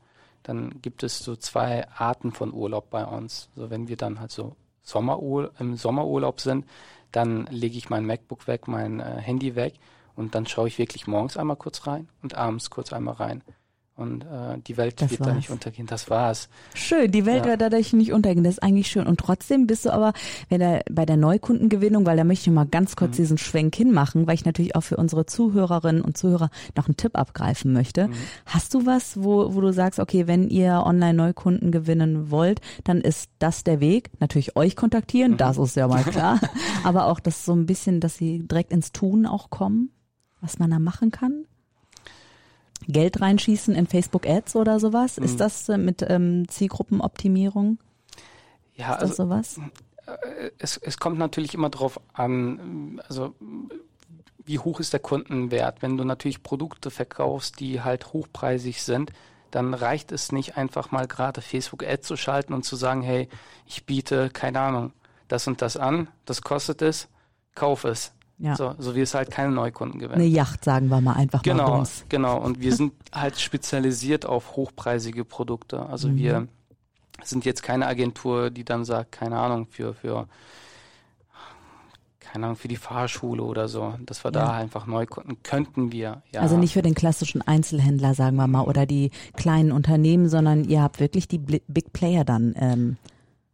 dann 0.44 0.82
gibt 0.82 1.04
es 1.04 1.20
so 1.20 1.36
zwei 1.36 1.90
Arten 1.90 2.32
von 2.32 2.54
Urlaub 2.54 2.90
bei 2.92 3.04
uns. 3.04 3.50
So 3.56 3.70
wenn 3.70 3.88
wir 3.88 3.98
dann 3.98 4.20
halt 4.20 4.32
so 4.32 4.56
Sommerur 4.84 5.52
im 5.60 5.76
Sommerurlaub 5.76 6.40
sind, 6.40 6.66
dann 7.12 7.48
lege 7.48 7.78
ich 7.78 7.90
mein 7.90 8.06
MacBook 8.06 8.48
weg, 8.48 8.68
mein 8.68 9.00
äh, 9.00 9.20
Handy 9.20 9.56
weg 9.56 9.74
und 10.16 10.36
dann 10.36 10.46
schaue 10.46 10.68
ich 10.68 10.78
wirklich 10.78 11.08
morgens 11.08 11.38
einmal 11.38 11.58
kurz 11.58 11.88
rein 11.88 12.08
und 12.22 12.36
abends 12.36 12.70
kurz 12.70 12.94
einmal 12.94 13.16
rein 13.16 13.44
und 13.96 14.24
äh, 14.24 14.58
die 14.66 14.78
Welt 14.78 15.00
das 15.02 15.12
wird 15.12 15.20
war's. 15.20 15.30
da 15.30 15.36
nicht 15.36 15.50
untergehen. 15.52 15.86
Das 15.86 16.10
war's. 16.10 16.50
Schön, 16.74 17.12
die 17.12 17.28
Welt 17.28 17.46
ja. 17.46 17.52
wird 17.52 17.62
dadurch 17.62 17.94
nicht 17.94 18.12
untergehen. 18.12 18.44
Das 18.44 18.56
ist 18.56 18.64
eigentlich 18.64 18.88
schön. 18.88 19.06
Und 19.06 19.20
trotzdem 19.20 19.68
bist 19.68 19.86
du 19.86 19.94
aber, 19.94 20.14
wenn 20.50 20.62
er 20.62 20.82
bei 20.90 21.06
der 21.06 21.16
Neukundengewinnung, 21.18 22.06
weil 22.06 22.18
da 22.18 22.24
möchte 22.24 22.50
ich 22.50 22.56
mal 22.56 22.66
ganz 22.66 22.96
kurz 22.96 23.12
mhm. 23.12 23.18
diesen 23.18 23.38
Schwenk 23.38 23.76
hinmachen, 23.76 24.26
weil 24.26 24.34
ich 24.34 24.46
natürlich 24.46 24.76
auch 24.76 24.82
für 24.82 24.98
unsere 24.98 25.28
Zuhörerinnen 25.28 26.02
und 26.02 26.18
Zuhörer 26.18 26.50
noch 26.76 26.88
einen 26.88 26.98
Tipp 26.98 27.16
abgreifen 27.16 27.72
möchte. 27.72 28.08
Mhm. 28.08 28.14
Hast 28.48 28.74
du 28.74 28.88
was, 28.88 29.24
wo, 29.24 29.54
wo 29.54 29.62
du 29.62 29.72
sagst, 29.72 30.00
okay, 30.00 30.26
wenn 30.26 30.50
ihr 30.50 30.84
online 30.86 31.14
Neukunden 31.14 31.72
gewinnen 31.72 32.32
wollt, 32.32 32.62
dann 32.84 33.00
ist 33.00 33.30
das 33.38 33.64
der 33.64 33.80
Weg. 33.80 34.10
Natürlich 34.20 34.56
euch 34.56 34.76
kontaktieren, 34.76 35.34
mhm. 35.34 35.38
das 35.38 35.60
ist 35.60 35.76
ja 35.76 35.88
mal 35.88 36.04
klar. 36.04 36.40
aber 36.84 37.06
auch 37.06 37.20
das 37.20 37.46
so 37.46 37.54
ein 37.54 37.68
bisschen, 37.68 38.00
dass 38.00 38.18
sie 38.18 38.40
direkt 38.40 38.72
ins 38.72 38.92
Tun 38.92 39.28
auch 39.28 39.52
kommen, 39.52 39.92
was 40.44 40.60
man 40.60 40.70
da 40.70 40.80
machen 40.80 41.10
kann? 41.10 41.46
Geld 42.88 43.22
reinschießen 43.22 43.76
in 43.76 43.88
Facebook 43.88 44.28
Ads 44.28 44.58
oder 44.58 44.80
sowas? 44.80 45.18
Ist 45.18 45.32
hm. 45.32 45.38
das 45.38 45.70
äh, 45.70 45.78
mit 45.78 46.06
ähm, 46.08 46.48
Zielgruppenoptimierung? 46.50 47.80
Ja, 48.76 48.94
Ist 48.94 49.02
das 49.02 49.10
also, 49.12 49.24
sowas? 49.24 49.60
Äh, 50.06 50.52
es, 50.58 50.78
es 50.78 50.98
kommt 50.98 51.18
natürlich 51.18 51.54
immer 51.54 51.70
darauf 51.70 52.00
an, 52.14 53.02
also 53.08 53.34
wie 54.46 54.60
hoch 54.60 54.80
ist 54.80 54.94
der 54.94 55.00
Kundenwert? 55.00 55.82
Wenn 55.82 55.98
du 55.98 56.04
natürlich 56.04 56.44
Produkte 56.44 56.92
verkaufst, 56.92 57.60
die 57.60 57.82
halt 57.82 58.12
hochpreisig 58.12 58.84
sind, 58.84 59.12
dann 59.52 59.74
reicht 59.74 60.12
es 60.12 60.32
nicht 60.32 60.58
einfach 60.58 60.92
mal 60.92 61.08
gerade 61.08 61.42
Facebook 61.42 61.84
Ads 61.84 62.08
zu 62.08 62.18
schalten 62.18 62.54
und 62.54 62.64
zu 62.64 62.76
sagen, 62.76 63.02
hey, 63.02 63.30
ich 63.66 63.86
biete, 63.86 64.30
keine 64.30 64.60
Ahnung, 64.60 64.94
das 65.28 65.48
und 65.48 65.62
das 65.62 65.78
an, 65.78 66.10
das 66.26 66.42
kostet 66.42 66.82
es, 66.82 67.08
kauf 67.56 67.84
es. 67.86 68.14
Ja. 68.44 68.58
So, 68.58 68.76
so 68.78 68.94
wie 68.94 69.00
es 69.00 69.14
halt 69.14 69.32
keine 69.32 69.54
Neukunden 69.54 70.00
gewinnt. 70.00 70.16
Eine 70.16 70.26
Yacht, 70.26 70.66
sagen 70.66 70.90
wir 70.90 71.00
mal 71.00 71.14
einfach 71.14 71.44
genau, 71.44 71.78
mal. 71.78 71.88
Genau, 72.10 72.36
genau. 72.36 72.46
Und 72.46 72.60
wir 72.60 72.76
sind 72.76 72.92
halt 73.14 73.40
spezialisiert 73.40 74.26
auf 74.26 74.58
hochpreisige 74.58 75.24
Produkte. 75.24 75.86
Also 75.86 76.10
mhm. 76.10 76.18
wir 76.18 76.48
sind 77.24 77.46
jetzt 77.46 77.64
keine 77.64 77.88
Agentur, 77.88 78.50
die 78.50 78.66
dann 78.66 78.84
sagt, 78.84 79.14
keine 79.14 79.40
Ahnung, 79.40 79.68
für, 79.68 79.94
für, 79.94 80.28
keine 82.20 82.48
Ahnung, 82.48 82.58
für 82.58 82.68
die 82.68 82.76
Fahrschule 82.76 83.44
oder 83.44 83.70
so, 83.70 83.94
dass 84.06 84.26
wir 84.26 84.34
ja. 84.34 84.46
da 84.46 84.52
einfach 84.52 84.88
Neukunden 84.88 85.42
könnten 85.44 85.94
wir. 85.94 86.22
Ja. 86.34 86.42
Also 86.42 86.58
nicht 86.58 86.74
für 86.74 86.82
den 86.82 86.96
klassischen 86.96 87.42
Einzelhändler, 87.42 88.14
sagen 88.14 88.36
wir 88.36 88.48
mal, 88.48 88.66
oder 88.66 88.86
die 88.86 89.12
kleinen 89.38 89.72
Unternehmen, 89.72 90.28
sondern 90.28 90.66
ihr 90.66 90.82
habt 90.82 91.00
wirklich 91.00 91.30
die 91.30 91.38
Big 91.38 91.94
Player 91.94 92.26
dann 92.26 92.56
ähm, 92.58 92.98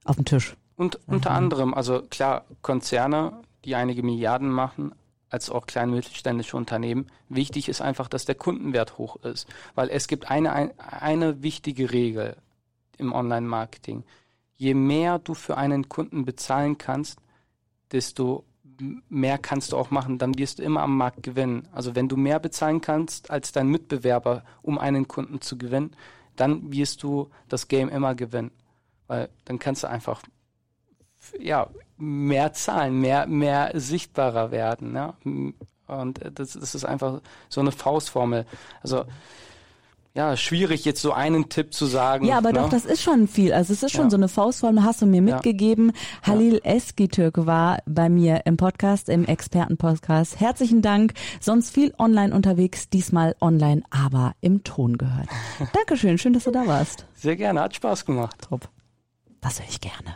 auf 0.03 0.15
dem 0.15 0.25
Tisch. 0.25 0.55
Und 0.77 0.97
unter 1.05 1.29
anderem, 1.29 1.75
also 1.75 2.01
klar, 2.09 2.45
Konzerne, 2.63 3.33
die 3.65 3.75
einige 3.75 4.03
Milliarden 4.03 4.49
machen, 4.49 4.93
als 5.29 5.49
auch 5.49 5.67
kleine 5.67 5.93
mittelständische 5.93 6.57
Unternehmen. 6.57 7.07
Wichtig 7.29 7.69
ist 7.69 7.81
einfach, 7.81 8.07
dass 8.07 8.25
der 8.25 8.35
Kundenwert 8.35 8.97
hoch 8.97 9.17
ist, 9.17 9.47
weil 9.75 9.89
es 9.89 10.07
gibt 10.07 10.29
eine, 10.29 10.73
eine 10.77 11.43
wichtige 11.43 11.91
Regel 11.91 12.35
im 12.97 13.13
Online-Marketing. 13.13 14.03
Je 14.57 14.73
mehr 14.73 15.19
du 15.19 15.33
für 15.33 15.57
einen 15.57 15.87
Kunden 15.87 16.25
bezahlen 16.25 16.77
kannst, 16.77 17.19
desto 17.91 18.43
mehr 19.09 19.37
kannst 19.37 19.71
du 19.71 19.77
auch 19.77 19.91
machen, 19.91 20.17
dann 20.17 20.37
wirst 20.37 20.59
du 20.59 20.63
immer 20.63 20.81
am 20.81 20.97
Markt 20.97 21.23
gewinnen. 21.23 21.67
Also 21.71 21.95
wenn 21.95 22.07
du 22.07 22.17
mehr 22.17 22.39
bezahlen 22.39 22.81
kannst 22.81 23.29
als 23.29 23.51
dein 23.51 23.67
Mitbewerber, 23.67 24.43
um 24.61 24.77
einen 24.77 25.07
Kunden 25.07 25.41
zu 25.41 25.57
gewinnen, 25.57 25.91
dann 26.35 26.71
wirst 26.71 27.03
du 27.03 27.29
das 27.49 27.67
Game 27.67 27.89
immer 27.89 28.15
gewinnen. 28.15 28.51
Weil 29.07 29.29
dann 29.45 29.59
kannst 29.59 29.83
du 29.83 29.89
einfach 29.89 30.23
ja, 31.39 31.67
mehr 31.97 32.53
zahlen, 32.53 32.99
mehr, 32.99 33.27
mehr 33.27 33.71
sichtbarer 33.73 34.51
werden. 34.51 34.95
Ja? 34.95 35.15
Und 35.87 36.19
das, 36.35 36.53
das 36.53 36.75
ist 36.75 36.85
einfach 36.85 37.21
so 37.49 37.61
eine 37.61 37.71
Faustformel. 37.71 38.45
Also 38.81 39.05
ja, 40.15 40.35
schwierig 40.35 40.85
jetzt 40.85 41.01
so 41.01 41.13
einen 41.13 41.49
Tipp 41.49 41.73
zu 41.73 41.85
sagen. 41.85 42.25
Ja, 42.25 42.37
aber 42.37 42.51
ne? 42.51 42.59
doch, 42.59 42.69
das 42.69 42.83
ist 42.83 43.01
schon 43.01 43.27
viel. 43.27 43.53
Also 43.53 43.73
es 43.73 43.83
ist 43.83 43.91
schon 43.91 44.05
ja. 44.05 44.09
so 44.09 44.17
eine 44.17 44.27
Faustformel, 44.27 44.83
hast 44.83 45.01
du 45.01 45.05
mir 45.05 45.21
mitgegeben. 45.21 45.91
Ja. 45.93 46.33
Halil 46.33 46.61
ja. 46.63 46.71
Eskitürk 46.71 47.45
war 47.45 47.79
bei 47.85 48.09
mir 48.09 48.41
im 48.45 48.57
Podcast, 48.57 49.07
im 49.07 49.25
Expertenpodcast. 49.25 50.39
Herzlichen 50.39 50.81
Dank. 50.81 51.13
Sonst 51.39 51.73
viel 51.73 51.93
online 51.99 52.33
unterwegs, 52.33 52.89
diesmal 52.89 53.35
online, 53.39 53.83
aber 53.91 54.33
im 54.41 54.63
Ton 54.63 54.97
gehört. 54.97 55.29
Dankeschön, 55.73 56.17
schön, 56.17 56.33
dass 56.33 56.45
du 56.45 56.51
da 56.51 56.65
warst. 56.65 57.05
Sehr 57.13 57.35
gerne, 57.35 57.61
hat 57.61 57.75
Spaß 57.75 58.05
gemacht. 58.05 58.35
Top. 58.49 58.67
Das 59.41 59.59
höre 59.59 59.69
ich 59.69 59.79
gerne. 59.79 60.15